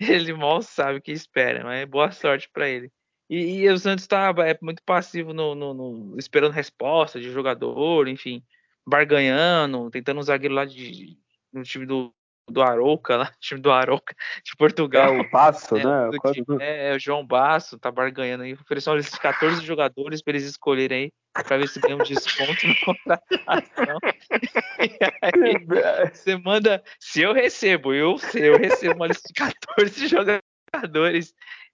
[0.00, 1.62] ele mal sabe o que espera.
[1.62, 2.90] Mas boa sorte pra ele.
[3.28, 8.06] E, e o Santos tá é, muito passivo no, no- no- esperando resposta de jogador,
[8.08, 8.42] enfim,
[8.86, 11.18] barganhando, tentando um zagueiro lá de,
[11.52, 12.14] no time do,
[12.48, 14.14] do Arouca, lá, time do Arouca,
[14.44, 15.18] de É Portugal.
[15.18, 16.10] o passo, É, né?
[16.10, 18.52] do é, é o João Basso, tá barganhando aí.
[18.54, 22.66] Ofereceu uma lista de 14 jogadores para eles escolherem aí, pra ver se ganham desconto
[22.66, 23.98] na contratação.
[24.78, 30.06] E aí, você manda, se eu recebo, eu, se eu recebo uma lista de 14
[30.06, 30.42] jogadores,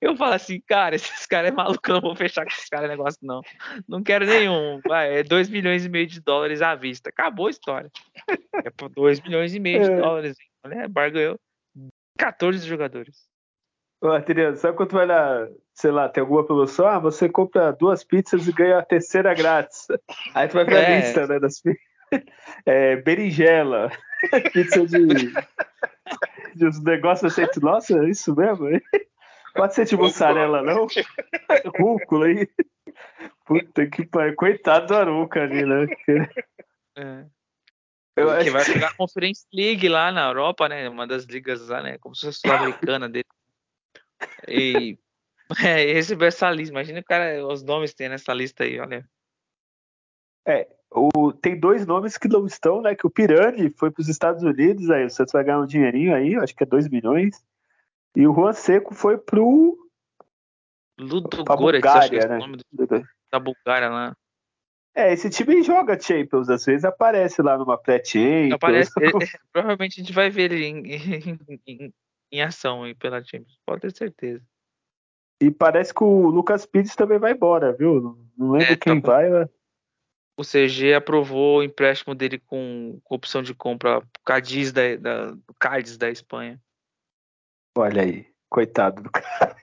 [0.01, 3.19] eu falo assim, cara, esses caras é maluco, não vou fechar com esses caras negócio,
[3.23, 3.41] não.
[3.89, 4.81] Não quero nenhum.
[4.87, 7.11] Vai, é 2 milhões e meio de dólares à vista.
[7.11, 7.91] Acabou a história.
[8.65, 9.97] É por 2 milhões e meio de É.
[9.97, 10.37] dólares.
[10.65, 11.39] Olha, barganhou
[12.19, 13.27] 14 jogadores.
[14.01, 16.87] Ô, Adriano, sabe quando vai na, sei lá, tem alguma promoção?
[16.87, 19.87] Ah, você compra duas pizzas e ganha a terceira grátis.
[20.35, 20.97] Aí tu vai ver a É.
[20.99, 21.81] lista, né, das pizzas.
[22.67, 23.91] É, berinjela,
[24.53, 25.33] pizza de,
[26.55, 28.69] de uns negócios assim, tu, nossa, é isso mesmo?
[28.69, 28.81] hein?
[29.55, 30.87] Pode ser de mussarela, não?
[31.79, 32.49] Rúcula aí.
[33.45, 34.35] Puta que pariu.
[34.35, 35.87] Coitado do Aruca ali, né?
[36.97, 37.27] É.
[38.17, 40.89] Eu que acho vai jogar a Conference League lá na Europa, né?
[40.89, 41.99] Uma das ligas lá, né?
[41.99, 43.27] Como se fosse sul-americana dele.
[44.49, 44.99] E
[45.65, 46.73] é, receber essa lista.
[46.73, 49.07] Imagina o cara, os nomes que tem nessa lista aí, olha.
[50.95, 52.95] O- tem dois nomes que não estão, né?
[52.95, 56.15] Que o Pirani foi para os Estados Unidos, aí o Santos vai ganhar um dinheirinho
[56.15, 57.43] aí, acho que é 2 milhões.
[58.15, 59.79] E o Juan Seco foi pro
[60.99, 62.45] Ludo Pra Goretz, acho que é Bulgária, né?
[62.45, 64.17] o nome da Bulgária lá.
[64.95, 68.53] É, esse time joga Champions, às vezes aparece lá numa pré-Champions.
[68.53, 69.13] Aparece, ele-
[69.53, 71.95] provavelmente a gente vai ver ele em, em, em-
[72.31, 74.45] em ação aí pela Champions, pode ter certeza.
[75.41, 78.01] E parece que o Lucas Pires também vai embora, viu?
[78.37, 79.07] Não- lembro É, tá quem bom.
[79.09, 79.49] vai, mas...
[80.37, 85.97] O CG aprovou o empréstimo dele com, com opção de compra Cadiz da, da, Cádiz
[85.97, 86.61] da Espanha.
[87.77, 89.57] Olha aí, coitado do cara.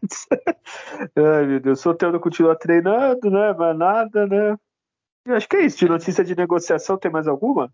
[1.16, 3.54] Ai, meu Deus, o Soteldo continua treinando, né?
[3.54, 4.58] Mas nada, né?
[5.26, 5.78] Eu acho que é isso.
[5.80, 7.74] De notícia de negociação, tem mais alguma?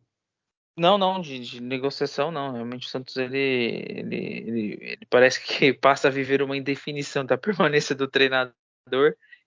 [0.77, 2.51] Não, não, de, de negociação não.
[2.51, 7.37] Realmente o Santos ele, ele, ele, ele parece que passa a viver uma indefinição da
[7.37, 8.53] permanência do treinador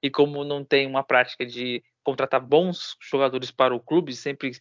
[0.03, 4.53] e como não tem uma prática de contratar bons jogadores para o clube, sempre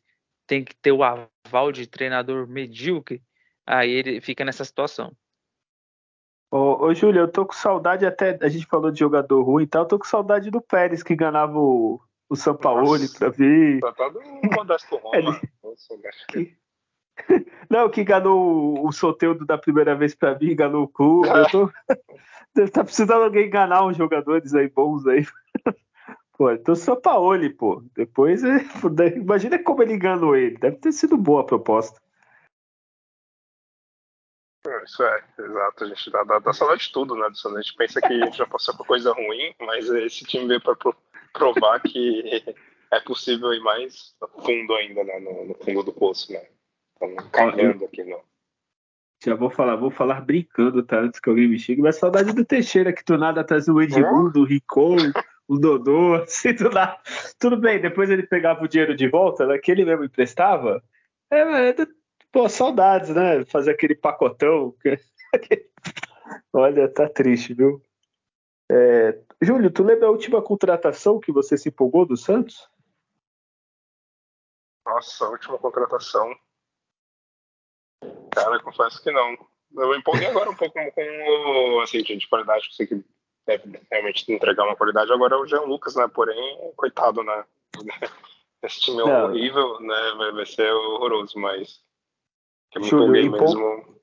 [0.45, 3.23] tem que ter o aval de treinador medíocre,
[3.65, 5.15] aí ele fica nessa situação.
[6.51, 8.37] Ô, ô Júlio, eu tô com saudade até.
[8.41, 11.15] A gente falou de jogador ruim e tal, eu tô com saudade do Pérez que
[11.15, 13.79] ganhava o, o Sampaoli pra vir.
[13.79, 13.93] Tá
[14.91, 15.15] Roma.
[15.15, 15.39] Ele-
[16.27, 16.57] Que-
[17.69, 21.29] Não, que enganou o Soteudo da primeira vez pra mim, enganou o clube.
[21.29, 21.71] Eu tô...
[22.73, 25.23] Tá precisando alguém enganar uns jogadores aí bons aí.
[26.37, 27.83] Pô, então São Paulo, pô.
[27.95, 28.57] Depois, é...
[29.17, 30.57] imagina como ele enganou ele.
[30.57, 31.99] Deve ter sido boa a proposta.
[34.83, 35.83] Isso é, exato.
[35.83, 37.25] A gente dá, dá, dá saudade de tudo, né?
[37.27, 40.61] A gente pensa que a gente já passou por coisa ruim, mas esse time veio
[40.61, 40.75] para
[41.33, 42.23] provar que
[42.91, 44.15] é possível ir mais
[44.45, 45.19] fundo ainda, né?
[45.19, 46.45] No, no fundo do poço, né?
[46.93, 48.21] Estamos cavando aqui, não.
[49.23, 50.99] Já vou falar, vou falar brincando, tá?
[50.99, 54.41] Antes que alguém me chegue, mas saudade do Teixeira, que do nada traz o Edmundo,
[54.41, 54.97] o Ricon,
[55.47, 56.99] o Dodô, assim, do nada.
[57.39, 60.83] Tudo bem, depois ele pegava o dinheiro de volta, né, que ele mesmo emprestava.
[61.31, 61.75] É, é,
[62.31, 63.43] pô, saudades, né?
[63.45, 64.75] Fazer aquele pacotão.
[66.53, 67.81] Olha, tá triste, viu?
[68.69, 72.69] É, Júlio, tu lembra a última contratação que você se empolgou do Santos?
[74.85, 76.33] Nossa, a última contratação.
[78.33, 79.37] Cara, confesso que não.
[79.75, 83.03] Eu empolguei agora um pouco com o assim, de qualidade, que sei que
[83.47, 85.11] deve realmente entregar uma qualidade.
[85.11, 86.07] Agora é o Jean Lucas, né?
[86.13, 87.45] Porém, coitado, né?
[88.61, 89.25] Esse time é não.
[89.25, 90.13] horrível, né?
[90.17, 91.81] Vai, vai ser horroroso, mas
[92.75, 93.39] eu me empolguei empol...
[93.39, 93.97] mesmo.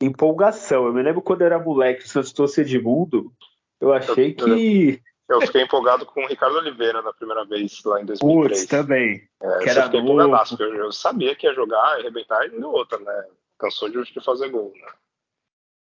[0.00, 0.86] Empolgação.
[0.86, 3.32] Eu me lembro quando eu era moleque, o Santos trouxe Edmundo,
[3.80, 5.02] eu achei eu, que.
[5.28, 8.60] Eu fiquei empolgado com o Ricardo Oliveira na primeira vez, lá em 2003.
[8.60, 9.28] Putz, também.
[9.42, 13.24] É, que era eu, eu sabia que ia jogar, arrebentar e deu outra, né?
[13.58, 14.86] Cansou de fazer gol, né?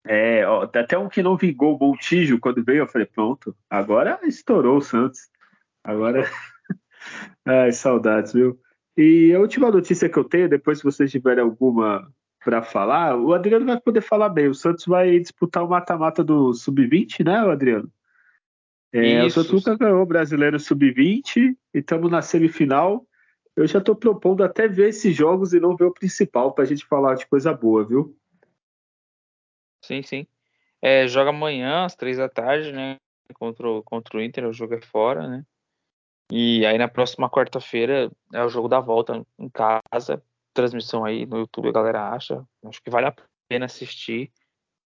[0.06, 4.20] É, ó, até um que não vingou o Montijo quando veio, eu falei, pronto, agora
[4.24, 5.28] estourou o Santos.
[5.82, 6.24] Agora.
[7.44, 8.58] Ai, saudades, viu?
[8.96, 12.08] E a última notícia que eu tenho, depois se vocês tiverem alguma
[12.44, 14.48] para falar, o Adriano vai poder falar bem.
[14.48, 17.90] O Santos vai disputar o mata-mata do Sub-20, né, Adriano?
[18.92, 23.06] É, o Santos nunca ganhou o Brasileiro Sub-20 e estamos na semifinal.
[23.56, 26.66] Eu já estou propondo até ver esses jogos e não ver o principal para a
[26.66, 28.14] gente falar de coisa boa, viu?
[29.84, 30.26] Sim, sim.
[30.80, 32.96] É, joga amanhã às três da tarde, né?
[33.34, 35.46] Contra o, contra o Inter, o jogo é fora, né?
[36.32, 40.22] E aí na próxima quarta-feira é o jogo da volta em casa.
[40.54, 42.46] Transmissão aí no YouTube, a galera acha.
[42.64, 43.14] Acho que vale a
[43.46, 44.32] pena assistir.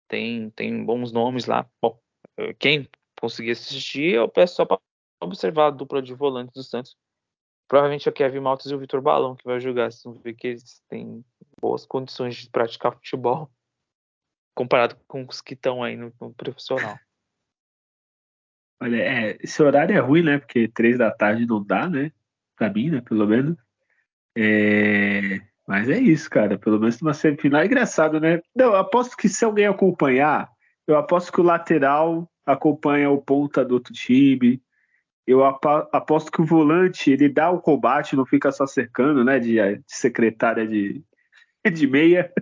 [0.09, 1.69] Tem, tem bons nomes lá.
[1.83, 1.99] Bom,
[2.59, 2.89] quem
[3.21, 4.81] conseguir assistir, eu peço só para
[5.21, 6.97] observar a dupla de volantes do Santos.
[7.67, 9.93] Provavelmente é o Kevin Maltas e o Vitor Balão que vai jogar.
[9.93, 11.23] Vocês vão ver que eles têm
[11.61, 13.51] boas condições de praticar futebol
[14.59, 16.99] comparado com os que estão aí no, no profissional.
[18.83, 20.39] Olha, é, esse horário é ruim, né?
[20.39, 22.11] Porque três da tarde não dá, né?
[22.57, 23.01] Pra mim, né?
[23.01, 23.57] Pelo menos.
[24.37, 25.41] É...
[25.65, 26.59] Mas é isso, cara.
[26.59, 27.61] Pelo menos numa semifinal.
[27.61, 28.41] É engraçado, né?
[28.55, 30.51] Não, aposto que se alguém acompanhar,
[30.89, 34.61] eu aposto que o lateral acompanha o ponta do outro time.
[35.25, 39.39] Eu aposto que o volante ele dá o combate, não fica só cercando, né?
[39.39, 41.05] De, de secretária de,
[41.73, 42.33] de meia.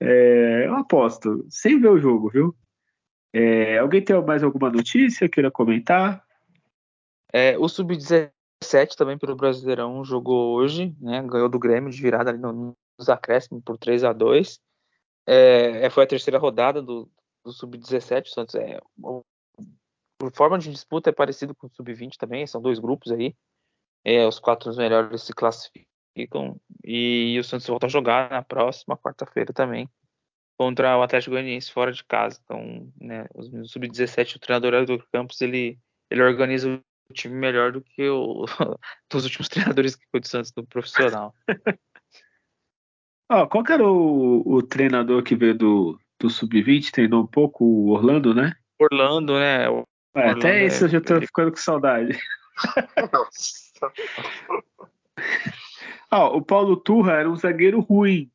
[0.00, 2.56] É, eu aposto, sem ver o jogo, viu?
[3.32, 6.24] É, alguém tem mais alguma notícia queira comentar?
[7.32, 8.30] É, o Sub-17
[8.96, 11.22] também pelo Brasileirão jogou hoje, né?
[11.22, 14.60] Ganhou do Grêmio de virada ali nos acréscimos por 3 a 2
[15.26, 17.10] é, Foi a terceira rodada do,
[17.44, 18.26] do Sub-17.
[18.26, 18.80] O Santos é.
[20.16, 23.34] Por forma de disputa é parecido com o Sub-20 também, são dois grupos aí.
[24.04, 25.93] É, os quatro melhores se classificam
[26.84, 29.88] e o Santos volta a jogar na próxima quarta-feira também
[30.56, 32.40] contra o Atlético Goianiense fora de casa.
[32.44, 35.78] Então, né, o sub-17, o treinador Arthur Campos, ele,
[36.10, 38.44] ele organiza o time melhor do que o
[39.10, 41.34] dos últimos treinadores que foi do Santos no profissional.
[43.30, 46.90] oh, qual que era o, o treinador que veio do, do sub-20?
[46.90, 48.54] Treinou um pouco o Orlando, né?
[48.78, 49.68] Orlando, né?
[49.68, 51.26] Orlando até é, esse eu já tô ele...
[51.26, 52.16] ficando com saudade.
[56.18, 58.30] o Paulo Turra era um zagueiro ruim,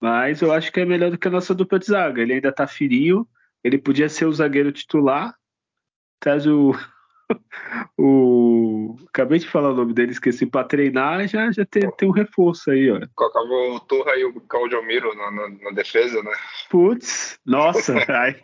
[0.00, 2.22] mas eu acho que é melhor do que a nossa dupla de zaga.
[2.22, 3.26] Ele ainda tá fininho,
[3.62, 5.34] ele podia ser o zagueiro titular.
[6.18, 6.72] Traz o.
[7.98, 8.96] o...
[9.08, 10.46] Acabei de falar o nome dele, esqueci.
[10.46, 13.00] Para treinar, já, já tem, tem um reforço aí, ó.
[13.14, 16.32] Colocava o Turra e o Claudio na, na, na defesa, né?
[16.70, 17.94] Putz, nossa.
[18.08, 18.40] aí...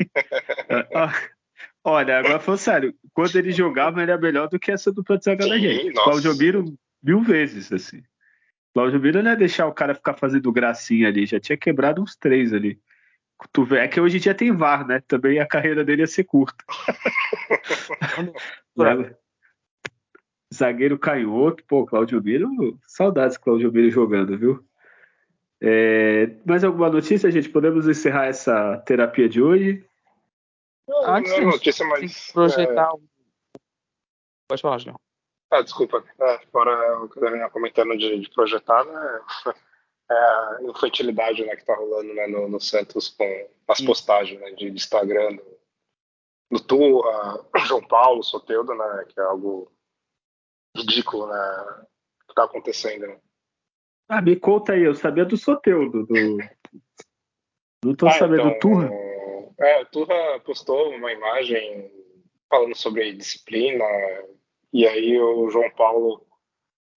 [1.83, 5.25] Olha, agora falando sério, quando ele jogava, ele era melhor do que essa dupla de
[5.25, 5.93] zaga Sim, da gente.
[5.95, 6.65] Claudio Miro,
[7.03, 8.03] mil vezes, assim.
[8.79, 12.15] Cláudio Miro não é deixar o cara ficar fazendo gracinha ali, já tinha quebrado uns
[12.15, 12.81] três ali.
[13.53, 15.03] Tu vê, é que hoje em dia tem VAR, né?
[15.09, 16.65] Também a carreira dele ia ser curta.
[20.55, 24.65] Zagueiro canhoto, pô, Cláudio Miro, saudades Cláudio Miro jogando, viu?
[25.61, 27.49] É, mais alguma notícia, gente?
[27.49, 29.85] Podemos encerrar essa terapia de hoje?
[30.87, 32.31] Não, Antes não é notícia, mas.
[32.31, 32.95] projetar.
[32.95, 33.05] um-
[34.49, 35.01] Pode falar, Julião.
[35.51, 36.05] Ah, desculpa.
[36.21, 39.21] É, fora o que o Daniel comentando de, de projetar, né?
[40.11, 44.53] É a infantilidade né, que tá rolando né, no, no Santos com as postagens né,
[44.53, 45.59] de, de Instagram do,
[46.51, 49.05] do Turra, João Paulo, Soteudo, né?
[49.07, 49.71] Que é algo
[50.75, 51.85] ridículo, né?
[52.27, 53.21] Que tá acontecendo, né?
[54.09, 56.07] Ah, me conta aí, eu sabia do Soteudo.
[56.07, 56.39] Do...
[57.85, 58.91] Não tô Ah, sabendo do então, Turra.
[59.61, 61.93] É, o Turra postou uma imagem
[62.49, 63.85] falando sobre disciplina,
[64.73, 66.27] e aí o João Paulo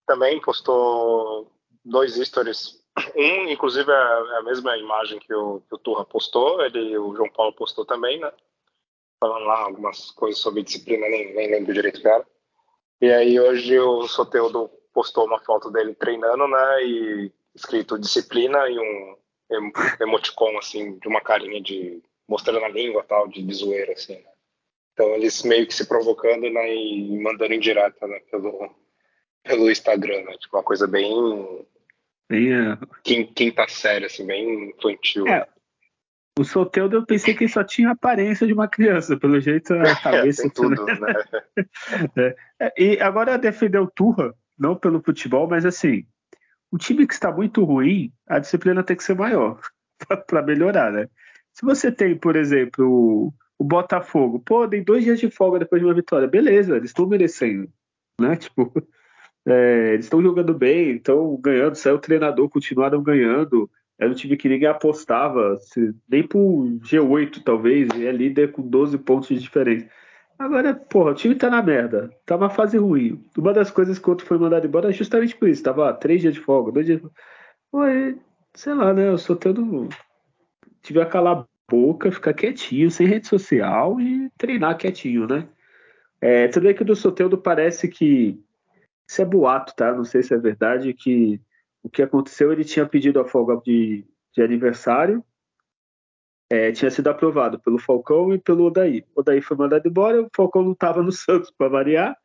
[0.06, 1.50] também postou
[1.84, 2.82] dois stories.
[3.16, 7.30] Um, inclusive, é a mesma imagem que o, que o Turra postou, ele, o João
[7.30, 8.30] Paulo postou também, né?
[9.18, 12.26] Falando lá algumas coisas sobre disciplina, nem, nem lembro direito era.
[13.00, 16.84] E aí hoje o Soteudo postou uma foto dele treinando, né?
[16.84, 19.16] E escrito disciplina e um
[19.50, 24.14] em- emoticon, assim, de uma carinha de mostrando a língua tal, de, de zoeira, assim,
[24.16, 24.31] né?
[24.92, 28.70] Então eles meio que se provocando, né, e mandando indireta, né, pelo,
[29.42, 30.32] pelo Instagram, né?
[30.38, 31.66] Tipo, uma coisa bem
[32.30, 35.26] Bem, é, quin- quinta série, assim, bem infantil.
[35.26, 35.46] É,
[36.38, 39.72] O Soteudo eu pensei que ele só tinha a aparência de uma criança, pelo jeito
[39.74, 41.14] a É, cabeça tem tudo, né?
[42.60, 46.06] É, E agora defender o Turra, não pelo futebol, mas assim,
[46.70, 49.60] o time que está muito ruim, a disciplina tem que ser maior
[50.26, 51.08] para melhorar, né?
[51.52, 53.32] Se você tem, por exemplo,
[53.62, 57.06] o, Botafogo, pô, tem dois dias de folga depois de uma vitória, beleza, eles estão
[57.06, 57.68] merecendo,
[58.20, 58.36] né?
[58.36, 58.72] Tipo,
[59.46, 63.68] é, eles estão jogando bem, estão ganhando, saiu o treinador, continuaram ganhando.
[63.98, 68.62] Era um time que ninguém apostava, se- nem pro G8 talvez, e é líder com
[68.62, 69.88] 12 pontos de diferença.
[70.38, 73.22] Agora, porra, o time tá na merda, tá uma fase ruim.
[73.36, 76.20] Uma das coisas que o outro foi mandado embora é justamente por isso, tava três
[76.20, 77.08] dias de folga, dois dias de
[77.70, 78.18] folga.
[78.54, 79.08] Sei lá, né?
[79.08, 79.88] Eu sou tendo.
[80.82, 85.48] Tive a calar a boca, ficar quietinho, sem rede social e treinar quietinho, né?
[86.20, 88.38] É, tudo bem que do Soteldo parece que.
[89.08, 89.92] Isso é boato, tá?
[89.92, 91.40] Não sei se é verdade, que
[91.82, 95.24] o que aconteceu, ele tinha pedido a folga de, de aniversário,
[96.48, 99.04] é, tinha sido aprovado pelo Falcão e pelo Odaí.
[99.14, 102.16] O Odaí foi mandado embora, o Falcão não estava no Santos para variar,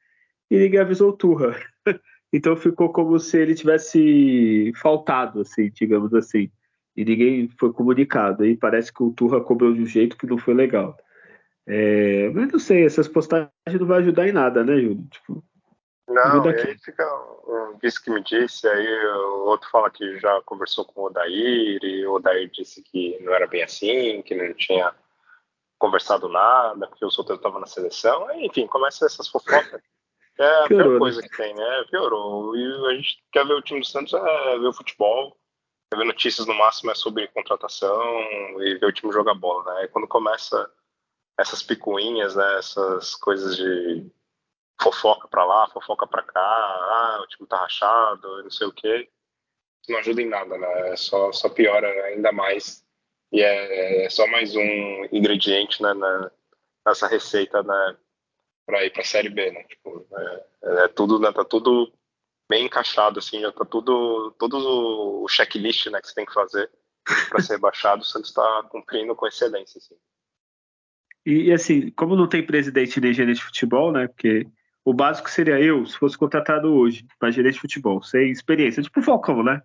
[0.52, 1.56] e ninguém avisou o Turra.
[2.34, 6.52] Então ficou como se ele tivesse faltado, assim, digamos assim.
[6.98, 8.44] E ninguém foi comunicado.
[8.44, 10.98] E parece que o Turra cobrou de um jeito que não foi legal.
[11.68, 15.06] É, mas não sei, essas postagens não vão ajudar em nada, né, Júlio?
[15.12, 15.44] Tipo,
[16.08, 17.06] Não, e aí fica
[17.46, 21.80] um vice que me disse, aí o outro fala que já conversou com o Odair,
[21.84, 24.96] e o Odair disse que não era bem assim, que não tinha
[25.78, 29.82] conversado nada, porque o Soteldo estava na seleção, enfim, começa essas fofocas.
[30.40, 31.00] É a Piorou, pior né?
[31.00, 31.86] coisa que tem, né?
[31.92, 32.56] Piorou.
[32.56, 35.38] E a gente quer ver o time do Santos, é ver o futebol,
[35.96, 38.02] ver notícias no máximo é sobre contratação
[38.62, 39.82] e ver o time jogar bola, né?
[39.82, 40.70] Aí quando começa
[41.38, 42.58] essas picuinhas, né?
[42.58, 44.06] Essas coisas de
[44.82, 49.10] fofoca pra lá, fofoca pra cá, ah, o time tá rachado, não sei o quê.
[49.88, 50.90] Não ajuda em nada, né?
[50.90, 52.86] É Só, só piora ainda mais.
[53.32, 56.32] E é, é só mais um ingrediente né, na,
[56.86, 57.98] nessa receita né,
[58.66, 59.64] para ir pra Série B, né?
[59.64, 61.92] Tipo, é, é tudo, né, tá tudo
[62.50, 66.70] bem encaixado, assim, já tá tudo, todo o checklist né, que você tem que fazer
[67.30, 69.96] para ser rebaixado, o Santos está cumprindo com excelência, assim.
[71.26, 74.08] E, e, assim, como não tem presidente nem gerente de futebol, né?
[74.08, 74.48] Porque
[74.86, 79.02] o básico seria eu, se fosse contratado hoje para gerente de futebol, sem experiência, tipo
[79.02, 79.62] o Falcão, né?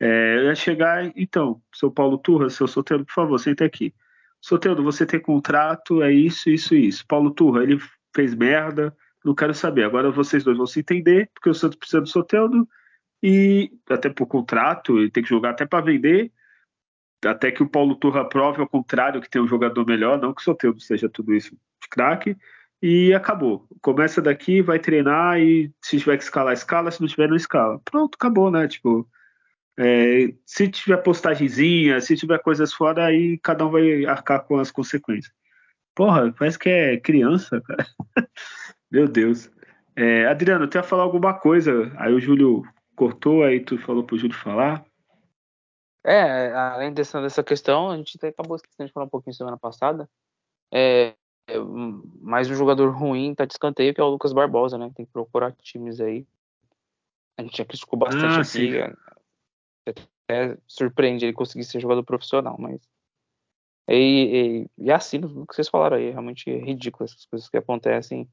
[0.00, 3.94] É, eu ia chegar, então, seu Paulo Turra, seu Soteldo, por favor, senta aqui.
[4.40, 7.06] Soteldo, você tem contrato, é isso, isso, isso.
[7.06, 7.78] Paulo Turra, ele
[8.14, 8.94] fez merda,
[9.26, 9.84] não quero saber.
[9.84, 12.66] Agora vocês dois vão se entender, porque o Santos precisa do Soteldo,
[13.22, 16.32] e até por contrato, ele tem que jogar até para vender,
[17.24, 20.40] até que o Paulo Turra prove ao contrário que tem um jogador melhor, não que
[20.40, 22.36] o Soteldo seja tudo isso de craque,
[22.80, 23.66] e acabou.
[23.82, 27.80] Começa daqui, vai treinar e se tiver que escalar, escala, se não tiver, não escala.
[27.84, 28.68] Pronto, acabou, né?
[28.68, 29.08] Tipo,
[29.76, 34.70] é, se tiver postagemzinha, se tiver coisas fora, aí cada um vai arcar com as
[34.70, 35.34] consequências.
[35.96, 37.86] Porra, parece que é criança, cara.
[38.90, 39.50] Meu Deus.
[39.94, 42.62] É, Adriano, tu ia falar alguma coisa, aí o Júlio
[42.94, 44.84] cortou, aí tu falou pro Júlio falar.
[46.04, 50.08] É, além dessa, dessa questão, a gente acabou esquecendo de falar um pouquinho semana passada.
[50.72, 51.14] É,
[51.48, 51.58] é,
[52.20, 54.90] mais um jogador ruim tá de escanteio, que é o Lucas Barbosa, né?
[54.94, 56.26] Tem que procurar times aí.
[57.38, 58.44] A gente já criticou bastante Ah, aqui.
[58.44, 58.72] sim.
[59.88, 62.80] Até surpreende ele conseguir ser jogador profissional, mas.
[63.88, 67.56] E, e, e assim, o que vocês falaram aí, é realmente ridículo essas coisas que
[67.56, 68.28] acontecem.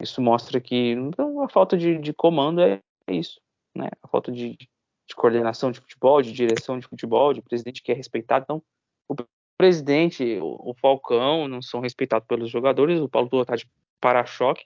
[0.00, 3.40] Isso mostra que então, a falta de, de comando é, é isso,
[3.74, 3.88] né?
[4.02, 7.94] A falta de, de coordenação de futebol, de direção de futebol, de presidente que é
[7.94, 8.44] respeitado.
[8.44, 8.62] Então,
[9.08, 9.14] o
[9.58, 13.00] presidente, o, o Falcão, não são respeitados pelos jogadores.
[13.00, 13.68] O Paulo Turra tá de
[14.00, 14.64] para-choque,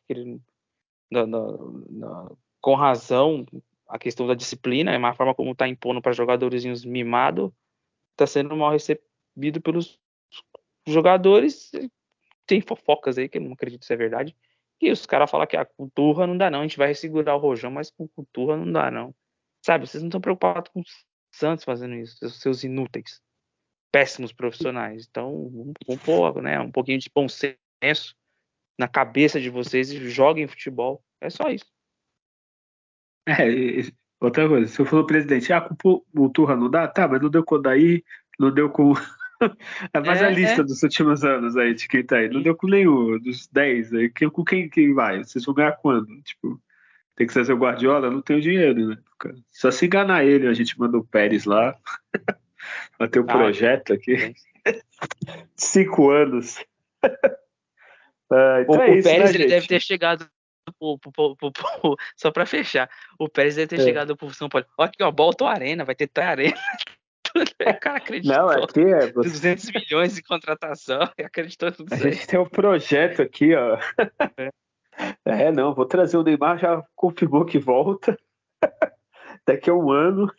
[2.61, 3.45] com razão,
[3.89, 7.55] a questão da disciplina, é uma forma como está impondo para jogadorzinhos mimado,
[8.13, 9.99] está sendo mal recebido pelos
[10.87, 11.73] jogadores.
[12.47, 14.37] Tem fofocas aí que eu não acredito se é verdade.
[14.85, 17.39] E os caras falam que a cultura não dá não, a gente vai segurar o
[17.39, 19.15] Rojão, mas com cultura não dá não.
[19.65, 20.85] Sabe, vocês não estão preocupados com o
[21.35, 23.23] Santos fazendo isso, seus inúteis,
[23.91, 25.07] péssimos profissionais.
[25.09, 25.51] Então,
[25.87, 28.15] vamos pôr né, um pouquinho de bom senso
[28.79, 31.03] na cabeça de vocês e joguem futebol.
[31.19, 31.65] É só isso.
[33.27, 33.33] É,
[34.21, 36.87] outra coisa, for o presidente, ah, o não dá?
[36.87, 38.05] Tá, mas não deu com o Daí,
[38.39, 38.93] não deu com.
[39.93, 40.65] Faz é, a lista é.
[40.65, 42.29] dos últimos anos aí de quem tá aí.
[42.29, 44.11] Não deu com nenhum dos 10 aí.
[44.31, 45.25] Com quem que vai?
[45.25, 46.21] Vocês vão ganhar quando?
[46.23, 46.61] Tipo,
[47.17, 48.11] tem que ser o Guardiola?
[48.11, 48.99] Não tem o dinheiro, né?
[49.51, 51.77] Só se enganar ele, a gente manda o Pérez lá.
[52.99, 54.35] Vai ter um ah, projeto aqui.
[55.57, 56.65] Cinco anos.
[58.31, 60.29] ah, então o, é isso, o Pérez né, ele deve ter chegado
[62.17, 63.85] só para fechar, o Pérez deve ter é.
[63.85, 64.67] chegado pro São Paulo.
[64.79, 66.57] Olha aqui, ó, volta Arena, vai ter Arena.
[67.77, 68.37] o cara acreditou.
[68.37, 69.13] Não, aqui é.
[69.13, 72.07] 200 milhões de contratação, acreditou tudo isso.
[72.07, 73.79] A gente tem um projeto aqui, ó.
[74.37, 74.51] É.
[75.25, 78.17] é, não, vou trazer o Neymar, já confirmou que volta.
[79.47, 80.33] Daqui a um ano.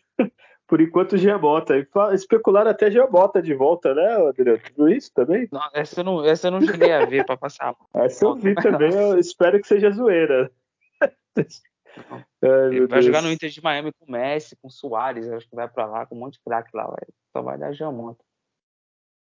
[0.66, 1.74] Por enquanto, Giamota.
[2.12, 4.58] Especular até Giamota de volta, né, Adriano?
[4.74, 5.48] Tudo isso também?
[5.52, 7.74] Não, essa, eu não, essa eu não cheguei a ver para passar.
[7.94, 10.50] essa eu vi também, eu espero que seja zoeira.
[12.10, 13.04] Ai, Ele vai Deus.
[13.06, 15.86] jogar no Inter de Miami com o Messi, com o Soares, acho que vai para
[15.86, 17.06] lá, com um monte de craque lá, vai.
[17.32, 18.24] só vai dar Giamota.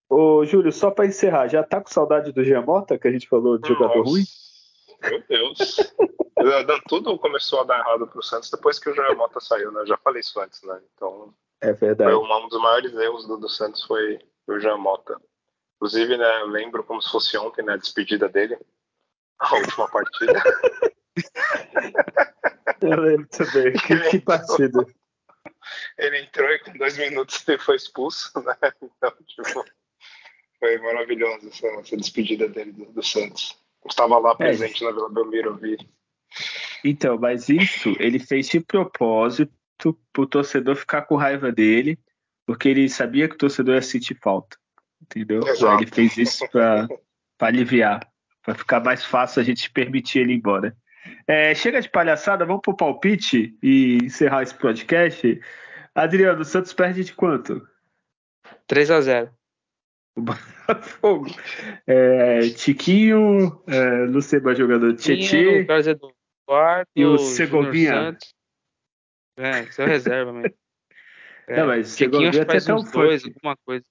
[0.09, 3.57] Ô, Júlio, só para encerrar, já tá com saudade do Giamota, que a gente falou
[3.57, 4.09] de jogador Nossa.
[4.09, 4.23] ruim?
[5.01, 5.93] Meu Deus.
[6.87, 9.81] Tudo começou a dar errado pro Santos depois que o Joel Mota saiu, né?
[9.81, 10.79] Eu já falei isso antes, né?
[10.93, 11.33] Então.
[11.61, 12.11] É verdade.
[12.11, 15.19] Foi um dos maiores erros do, do Santos foi o Joel Mota.
[15.75, 18.57] Inclusive, né, eu lembro como se fosse ontem, né, a despedida dele.
[19.39, 20.33] A última partida.
[22.81, 23.73] eu lembro também.
[23.85, 24.85] Que, que partida.
[25.97, 28.55] Ele entrou e com dois minutos ele foi expulso, né?
[28.81, 29.65] Então, tipo,
[30.59, 33.57] foi maravilhoso essa, essa despedida dele do, do Santos.
[33.85, 34.35] Estava lá é.
[34.35, 34.87] presente é.
[34.87, 35.77] na Vila Belmiro, vi.
[36.83, 39.51] Então, mas isso ele fez de propósito
[40.11, 41.99] para o torcedor ficar com raiva dele,
[42.45, 44.57] porque ele sabia que o torcedor ia sentir falta.
[45.01, 45.45] Entendeu?
[45.47, 45.83] Exato.
[45.83, 46.87] Ele fez isso para
[47.39, 48.07] aliviar,
[48.43, 50.75] para ficar mais fácil a gente permitir ele ir embora.
[51.27, 55.41] É, chega de palhaçada, vamos pro palpite e encerrar esse podcast.
[55.93, 57.67] Adriano, o Santos perde de quanto?
[58.67, 59.35] 3 a 0
[60.15, 61.27] o Botafogo.
[61.85, 65.65] É, Tiquinho, é, Luceba jogador Tietê.
[65.65, 68.17] Carlos Eduardo, e o Segovinha.
[69.37, 70.55] É, seu reserva mesmo.
[71.47, 73.85] É, não, mas acho que faz uns dois, alguma coisa.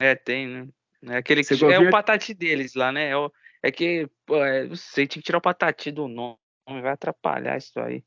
[0.00, 0.68] É, tem, né?
[1.08, 1.76] É aquele que Segovia...
[1.76, 3.10] é o patati deles lá, né?
[3.10, 3.30] É, o,
[3.62, 7.56] é que, pô, é, não sei, tinha que tirar o patati do nome, vai atrapalhar
[7.56, 8.04] isso aí.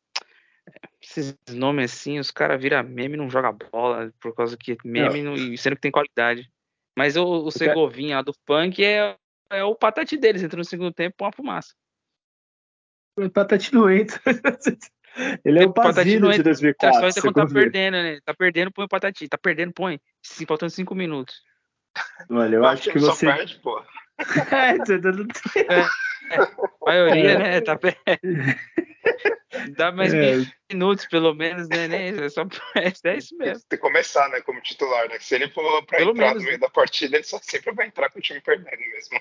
[1.01, 5.24] Esses nomes assim, os caras viram meme e não joga bola, por causa que meme,
[5.24, 6.51] não, sendo que tem qualidade.
[6.97, 9.16] Mas o, o Segovinha do Punk é,
[9.51, 11.74] é o patati deles, entra no segundo tempo com uma fumaça.
[13.16, 14.20] O patati não entra.
[15.43, 17.01] Ele é o Patati de 2004.
[17.01, 18.20] Tá, só quando tá perdendo, né?
[18.24, 19.28] Tá perdendo, põe o Patati.
[19.28, 19.99] Tá perdendo, põe.
[20.22, 21.41] Sim, faltando cinco minutos.
[22.30, 23.26] Olha, eu, acho, acho que, você.
[23.26, 23.84] Perde, pô.
[24.18, 25.80] É, é,
[26.34, 27.38] é, a maioria, é.
[27.38, 27.61] né?
[27.61, 27.77] Tá.
[29.77, 30.44] Dá mais é.
[30.72, 31.88] minutos, pelo menos, né?
[31.88, 32.10] né?
[32.10, 32.41] É, só,
[32.76, 33.64] é isso mesmo.
[33.68, 34.41] Tem que começar, né?
[34.41, 35.18] Como titular, né?
[35.19, 36.68] Se ele for pra pelo entrar menos, no meio né?
[36.68, 39.19] da partida, ele só sempre vai entrar com o time perdendo mesmo.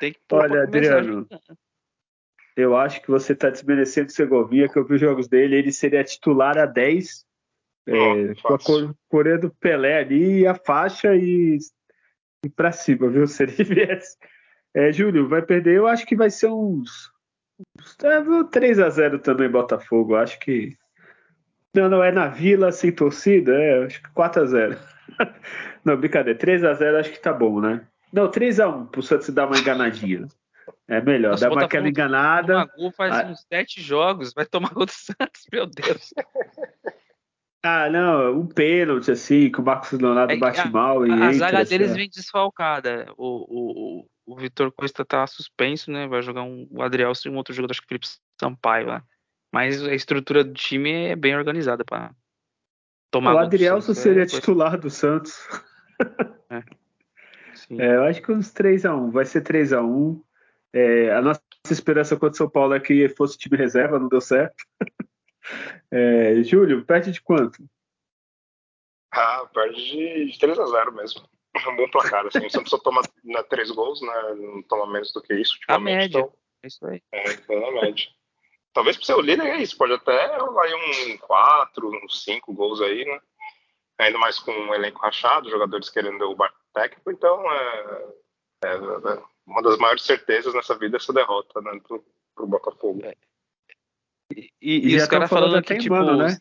[0.00, 1.26] Tem que Olha, Adriano,
[2.56, 5.72] eu acho que você tá desmerecendo o Segovia, que eu vi os jogos dele, ele
[5.72, 7.26] seria titular a 10,
[7.86, 11.58] é, com a Coreia do Pelé ali, a faixa e,
[12.44, 13.26] e pra cima, viu?
[13.28, 14.16] Se ele viesse.
[14.74, 17.10] É, Júlio, vai perder, eu acho que vai ser uns
[18.04, 20.76] é, 3 a 0 também Botafogo, acho que.
[21.74, 24.78] Não, não, é na Vila sem torcida, é, acho que 4 a 0
[25.84, 27.86] Não, brincadeira, 3 a 0 acho que tá bom, né?
[28.12, 30.26] Não, 3 a 1 pro Santos dar uma enganadinha.
[30.86, 32.66] É melhor, Nossa, dá uma aquela enganada.
[32.76, 33.26] Gol faz ah.
[33.26, 36.14] uns 7 jogos, vai tomar gol do Santos, meu Deus.
[37.62, 41.10] Ah, não, um pênalti, assim, que o Marcos Leonardo é bate a, mal e.
[41.10, 43.12] A, entra, zaga deles assim, vem desfalcada.
[43.16, 46.06] O, o, o Vitor Costa tá suspenso, né?
[46.06, 48.06] Vai jogar um, o Adrielson e um outro jogador, acho que Felipe
[48.40, 49.02] Sampaio lá.
[49.52, 52.12] Mas a estrutura do time é bem organizada para
[53.10, 53.34] tomar.
[53.34, 55.36] O Adrielson seria é, titular do Santos.
[56.50, 56.62] É.
[57.76, 57.96] é.
[57.96, 59.10] eu acho que uns 3x1.
[59.10, 60.20] Vai ser 3x1.
[60.72, 64.20] É, a nossa esperança contra o São Paulo é que fosse time reserva, não deu
[64.20, 64.54] certo.
[65.90, 67.62] É, Júlio, perde de quanto?
[69.12, 69.80] Ah, perde
[70.30, 71.28] de 3x0 mesmo.
[71.54, 72.46] É um bom placar, assim.
[72.46, 74.34] O Santos só toma né, três gols, né?
[74.36, 75.58] Não toma menos do que isso.
[75.68, 76.18] A média.
[76.18, 77.02] Então, é isso aí.
[77.12, 78.08] É, pela média.
[78.72, 82.80] Talvez para ser o líder é isso, pode até rolar um 4, uns 5 gols
[82.80, 83.20] aí, né?
[83.98, 88.04] Ainda mais com um elenco rachado, jogadores querendo derrubar técnico, então é,
[88.64, 92.04] é, é, uma das maiores certezas nessa vida é essa derrota né, pro,
[92.36, 93.04] pro Botafogo.
[93.04, 93.16] É.
[94.34, 96.38] E, e, e os caras falando que, tipo, mano, né?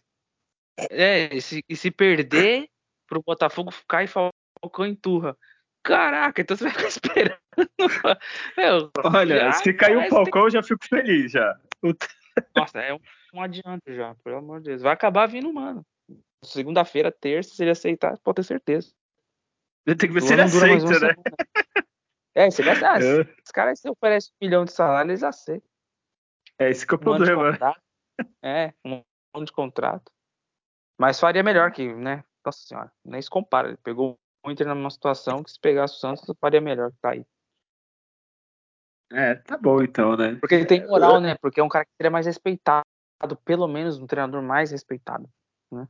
[0.90, 2.70] É, e se, e se perder
[3.08, 5.36] pro Botafogo cair Falcão em turra.
[5.84, 7.40] Caraca, então você vai ficar esperando.
[8.58, 11.60] Meu, Olha, já, se cair o Falcão, eu já fico feliz já.
[12.56, 13.00] Nossa, é um,
[13.34, 14.82] um adianto já, pelo amor de Deus.
[14.82, 15.86] Vai acabar vindo, mano.
[16.44, 18.92] Segunda-feira, terça, se ele aceitar, pode ter certeza.
[19.86, 21.16] Tem que ver se ele aceita, né?
[22.36, 22.94] É, se ele aceita.
[22.94, 22.98] Ah.
[23.44, 25.68] Os caras se oferecem um milhão de salário, eles aceitam.
[26.60, 27.58] É esse que é o um problema.
[28.44, 29.04] É, um
[29.36, 30.12] ano de contrato.
[31.00, 32.24] Mas faria melhor que, né?
[32.44, 33.68] Nossa senhora, nem se compara.
[33.68, 37.12] Ele pegou o Inter numa situação que se pegasse o Santos, faria melhor que tá
[37.12, 37.26] aí.
[39.12, 40.36] É, tá bom então, né?
[40.36, 41.36] Porque ele tem moral, né?
[41.36, 42.86] Porque é um cara que seria mais respeitado,
[43.46, 45.30] pelo menos um treinador mais respeitado,
[45.72, 45.88] né?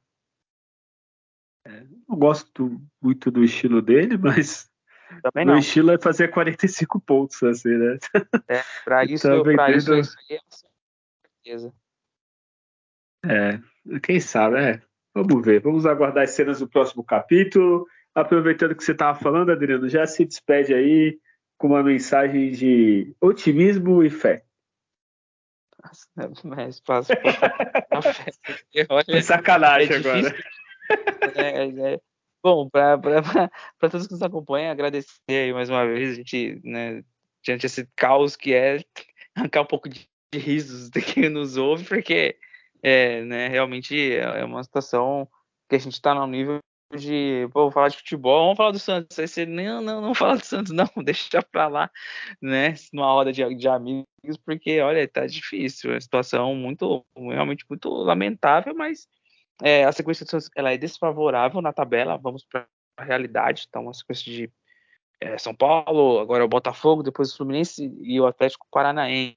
[1.66, 4.70] É, não gosto muito do estilo dele, mas
[5.22, 5.56] Também não.
[5.56, 7.98] o estilo é fazer 45 pontos, assim, né?
[8.48, 10.40] É, pra isso, tá pra isso, isso aí é
[11.48, 11.74] certeza.
[13.26, 14.82] É, quem sabe, é.
[15.14, 17.88] Vamos ver, vamos aguardar as cenas do próximo capítulo.
[18.14, 21.20] Aproveitando que você estava falando, Adriano, já se despede aí
[21.58, 24.44] com uma mensagem de otimismo e fé.
[26.44, 27.14] Mas passo
[28.90, 30.36] Olha, sacanagem é agora.
[31.36, 32.02] É, é, é.
[32.44, 32.98] Bom, para
[33.92, 37.04] todos que nos acompanham, agradecer mais uma vez, a gente, né,
[37.44, 38.78] diante desse caos que é,
[39.36, 42.38] arrancar um pouco de, de risos de quem nos ouve, porque
[42.82, 45.28] é, né, realmente é uma situação
[45.70, 46.60] que a gente está no nível
[46.96, 49.20] de, pô, falar de futebol, vamos falar do Santos.
[49.20, 51.92] Aí você, não, não, não fala do Santos, não, deixa pra lá,
[52.42, 54.06] né, numa roda de, de amigos,
[54.46, 59.08] porque, olha, tá difícil, é uma situação muito, realmente muito lamentável, mas
[59.62, 62.68] é, a sequência do Santos, ela é desfavorável na tabela, vamos para
[62.98, 64.52] a realidade, então uma sequência de
[65.20, 69.36] é, São Paulo, agora o Botafogo, depois o Fluminense e o Atlético Paranaense,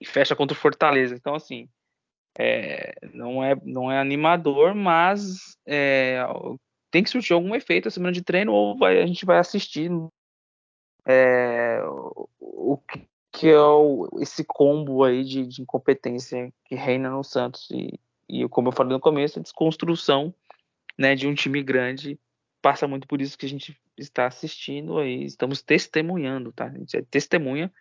[0.00, 1.68] e fecha contra o Fortaleza, então assim,
[2.36, 6.18] é, não, é, não é animador, mas é,
[6.90, 9.90] tem que surtir algum efeito a semana de treino ou vai, a gente vai assistir
[11.06, 11.80] é,
[12.40, 12.78] o,
[13.32, 17.98] que é o, esse combo aí de, de, incompetência que reina no Santos e,
[18.28, 20.34] e como eu falei no começo, a desconstrução
[20.98, 22.18] né, de um time grande
[22.62, 26.66] passa muito por isso que a gente está assistindo aí, estamos testemunhando, tá?
[26.66, 27.72] A gente é testemunha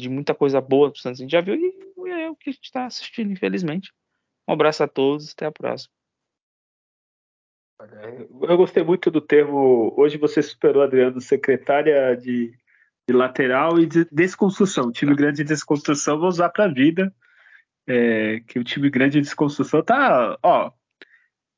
[0.00, 2.50] de muita coisa boa que o Santos a gente já viu e é o que
[2.50, 3.92] a gente está assistindo, infelizmente.
[4.48, 5.92] Um abraço a todos, até a próxima.
[8.42, 9.92] Eu gostei muito do termo.
[9.96, 12.52] Hoje você superou, Adriano, secretária de,
[13.08, 14.90] de lateral e de desconstrução.
[14.90, 17.14] time grande de desconstrução, vou usar para a vida.
[17.86, 20.36] É, que o time grande de desconstrução tá.
[20.42, 20.72] Ó,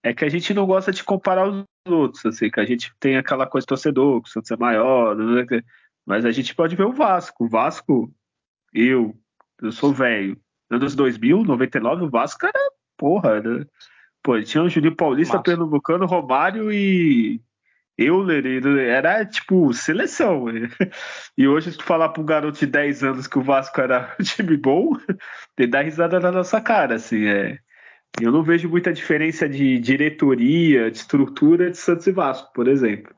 [0.02, 3.16] é que a gente não gosta de comparar os outros, assim, que a gente tem
[3.16, 5.44] aquela coisa torcedor, que o Santos é maior, né,
[6.06, 7.44] mas a gente pode ver o Vasco.
[7.44, 8.12] O Vasco,
[8.72, 9.14] eu,
[9.60, 10.38] eu sou velho.
[10.70, 13.64] Anos 2000, 99, o Vasco era porra, né?
[14.22, 15.42] Pô, tinha o Juninho Paulista, Massa.
[15.42, 17.40] Pernambucano, Romário e
[17.98, 18.44] Euler,
[18.88, 20.46] era tipo seleção.
[21.36, 24.14] E hoje, se tu falar para um garoto de 10 anos que o Vasco era
[24.20, 24.92] um time bom,
[25.58, 27.58] ele dá risada na nossa cara, assim, é.
[28.20, 33.14] Eu não vejo muita diferença de diretoria, de estrutura de Santos e Vasco, por exemplo.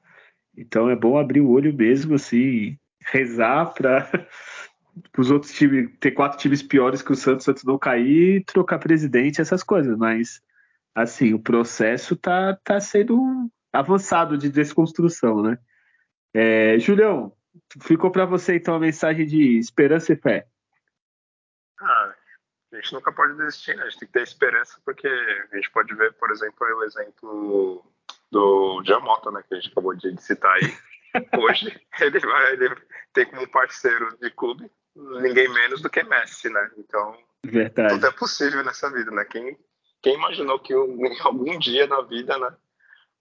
[0.57, 4.11] Então é bom abrir o olho mesmo, assim, rezar para
[5.17, 9.41] os outros times, ter quatro times piores que o Santos, Santos não cair, trocar presidente,
[9.41, 10.43] essas coisas, mas
[10.95, 15.59] assim, o processo tá, tá sendo avançado de desconstrução, né?
[16.35, 17.33] É, Julião,
[17.83, 20.47] ficou para você então a mensagem de esperança e fé.
[21.81, 22.15] Ah,
[22.73, 23.83] a gente nunca pode desistir, né?
[23.83, 27.85] A gente tem que ter esperança, porque a gente pode ver, por exemplo, o exemplo
[28.31, 30.73] do Jamota, né, que a gente acabou de citar aí.
[31.41, 32.77] Hoje ele vai, ele
[33.13, 36.71] tem como parceiro de clube ninguém menos do que Messi, né?
[36.77, 37.95] Então, Verdade.
[37.95, 39.25] tudo é possível nessa vida, né?
[39.25, 39.59] Quem,
[40.03, 42.55] quem imaginou que em algum dia na vida, né,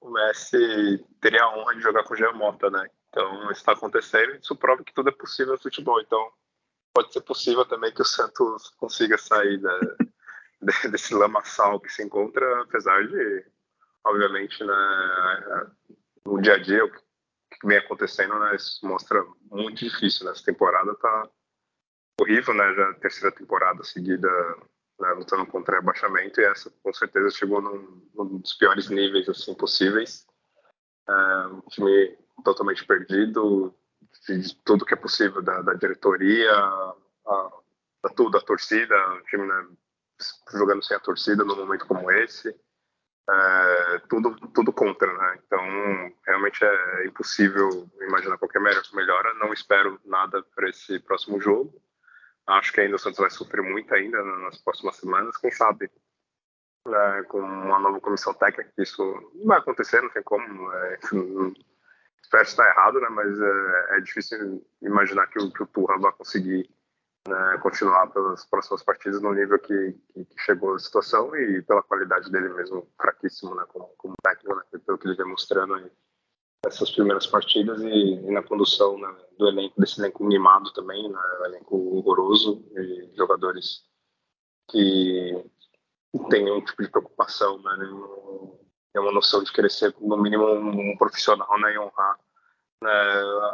[0.01, 2.89] o Messi teria a honra de jogar com o Jean Mota, né?
[3.09, 5.99] Então, isso está acontecendo e isso prova que tudo é possível no futebol.
[6.01, 6.31] Então,
[6.93, 9.79] pode ser possível também que o Santos consiga sair da,
[10.91, 13.45] desse lamaçal que se encontra, apesar de,
[14.05, 15.71] obviamente, né,
[16.25, 20.25] no dia a dia, o que vem acontecendo, né, isso mostra muito difícil.
[20.25, 20.33] Né?
[20.45, 21.29] temporada tá
[22.21, 22.73] horrível, né?
[22.73, 24.29] Já a terceira temporada seguida
[24.99, 29.53] né, lutando contra rebaixamento e essa com certeza chegou num, num, dos piores níveis assim
[29.53, 30.27] possíveis.
[31.07, 33.73] É, um time totalmente perdido,
[34.27, 36.95] de tudo que é possível da, da diretoria, a,
[38.03, 39.67] a, tudo, a torcida, o time né,
[40.51, 42.55] jogando sem a torcida num momento como esse.
[43.29, 45.39] É, tudo, tudo contra, né?
[45.45, 45.59] Então,
[46.25, 49.33] realmente é impossível imaginar qualquer melhora.
[49.35, 51.79] Não espero nada para esse próximo jogo.
[52.49, 55.37] Acho que ainda o Santos vai sofrer muito ainda nas próximas semanas.
[55.37, 55.89] Quem sabe
[56.87, 59.03] é, com uma nova comissão técnica isso
[59.35, 60.71] não vai acontecer, não tem como.
[60.73, 60.99] É,
[62.23, 63.09] espero estar errado, né?
[63.09, 66.69] Mas é, é difícil imaginar que o, que o Turra vai conseguir
[67.27, 71.83] né, continuar pelas próximas partidas no nível que, que, que, chegou a situação e pela
[71.83, 75.91] qualidade dele mesmo fraquíssimo né, como, como técnico, né, pelo que ele vem mostrando aí
[76.63, 81.19] nessas primeiras partidas e, e na condução né, do elenco, desse elenco mimado também, né,
[81.45, 83.83] elenco horroroso e jogadores
[84.69, 85.43] que
[86.29, 87.77] têm um tipo de preocupação, né,
[88.91, 92.19] tem uma noção de querer ser no mínimo um, um profissional né, e honrar
[92.81, 92.91] né,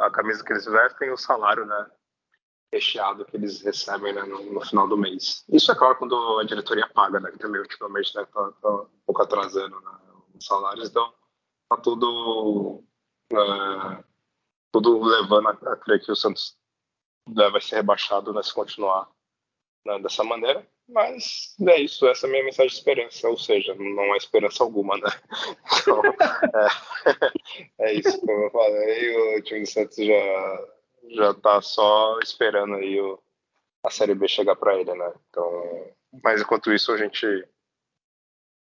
[0.00, 1.90] a camisa que eles vestem e o salário né,
[2.72, 5.44] recheado que eles recebem né, no, no, final do mês.
[5.48, 8.70] Isso é claro quando a diretoria paga, né, que também ultimamente está né, tá, tá
[8.70, 9.92] um pouco atrasando né,
[10.34, 11.12] os salários, então
[11.68, 12.84] tá tudo,
[13.32, 14.04] é,
[14.72, 16.56] tudo levando a, a, crer que o Santos
[17.28, 19.10] né, vai ser rebaixado né, se continuar
[19.84, 20.66] né, dessa maneira.
[20.88, 24.62] Mas é isso, essa é a minha mensagem de esperança, ou seja, não há esperança
[24.62, 25.08] alguma, né?
[25.82, 30.66] Então, é, é isso, como eu falei, o time do Santos já
[31.08, 33.20] já tá só esperando aí o,
[33.84, 35.12] a Série B chegar para ele, né?
[35.28, 35.92] Então,
[36.22, 37.26] mas enquanto isso a gente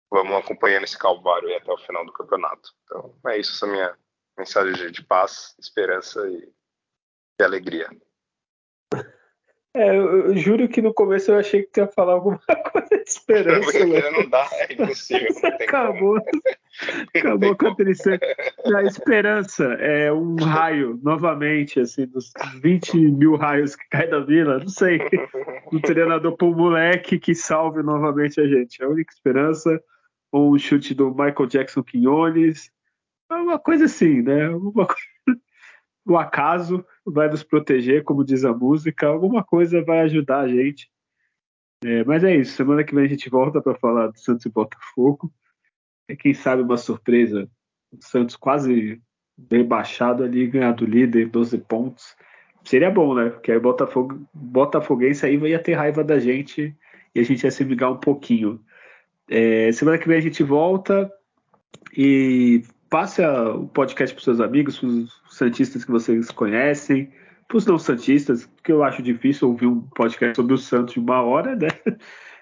[0.09, 2.73] vamos acompanhando esse calvário até o final do campeonato.
[2.83, 3.97] Então, é isso, essa minha
[4.37, 6.51] mensagem de, de paz, esperança e,
[7.39, 7.89] e alegria.
[9.77, 12.39] É, eu, juro que no começo eu achei que tu ia falar alguma
[12.71, 13.85] coisa de esperança.
[13.85, 14.09] Né?
[14.09, 15.27] Não dá, é impossível.
[15.61, 16.17] acabou.
[17.15, 18.19] Acabou com a tristeza.
[18.75, 22.31] A esperança é um raio, novamente, assim, dos
[22.61, 24.59] 20 mil raios que cai da vila.
[24.59, 24.99] Não sei.
[25.73, 28.83] Um treinador um moleque que salve novamente a gente.
[28.83, 29.81] A única esperança,
[30.31, 32.71] um chute do Michael Jackson Quinones.
[33.29, 34.49] Uma coisa assim, né?
[34.49, 34.87] Uma
[36.05, 40.89] o acaso vai nos proteger, como diz a música, alguma coisa vai ajudar a gente.
[41.83, 44.49] É, mas é isso, semana que vem a gente volta para falar do Santos e
[44.49, 45.31] Botafogo.
[46.07, 47.49] É, quem sabe uma surpresa,
[47.91, 49.01] o Santos quase
[49.51, 52.15] rebaixado ali, ganhar do líder, 12 pontos.
[52.63, 53.29] Seria bom, né?
[53.29, 56.75] Porque aí o Botafogo, Botafoguense aí ia ter raiva da gente
[57.13, 58.59] e a gente ia se ligar um pouquinho.
[59.29, 61.11] É, semana que vem a gente volta
[61.95, 67.11] e passe o podcast para seus amigos, para os santistas que vocês conhecem,
[67.47, 70.99] para os não santistas, porque eu acho difícil ouvir um podcast sobre o Santos de
[70.99, 71.67] uma hora, né?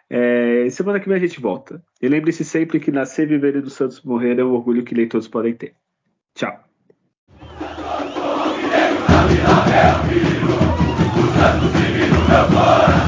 [0.08, 1.84] É, semana que vem a gente volta.
[2.00, 5.08] E lembre-se sempre que nascer, viver e do Santos morrer é um orgulho que nem
[5.10, 5.74] todos podem ter.
[6.36, 6.64] Tchau.
[12.28, 13.05] Santos,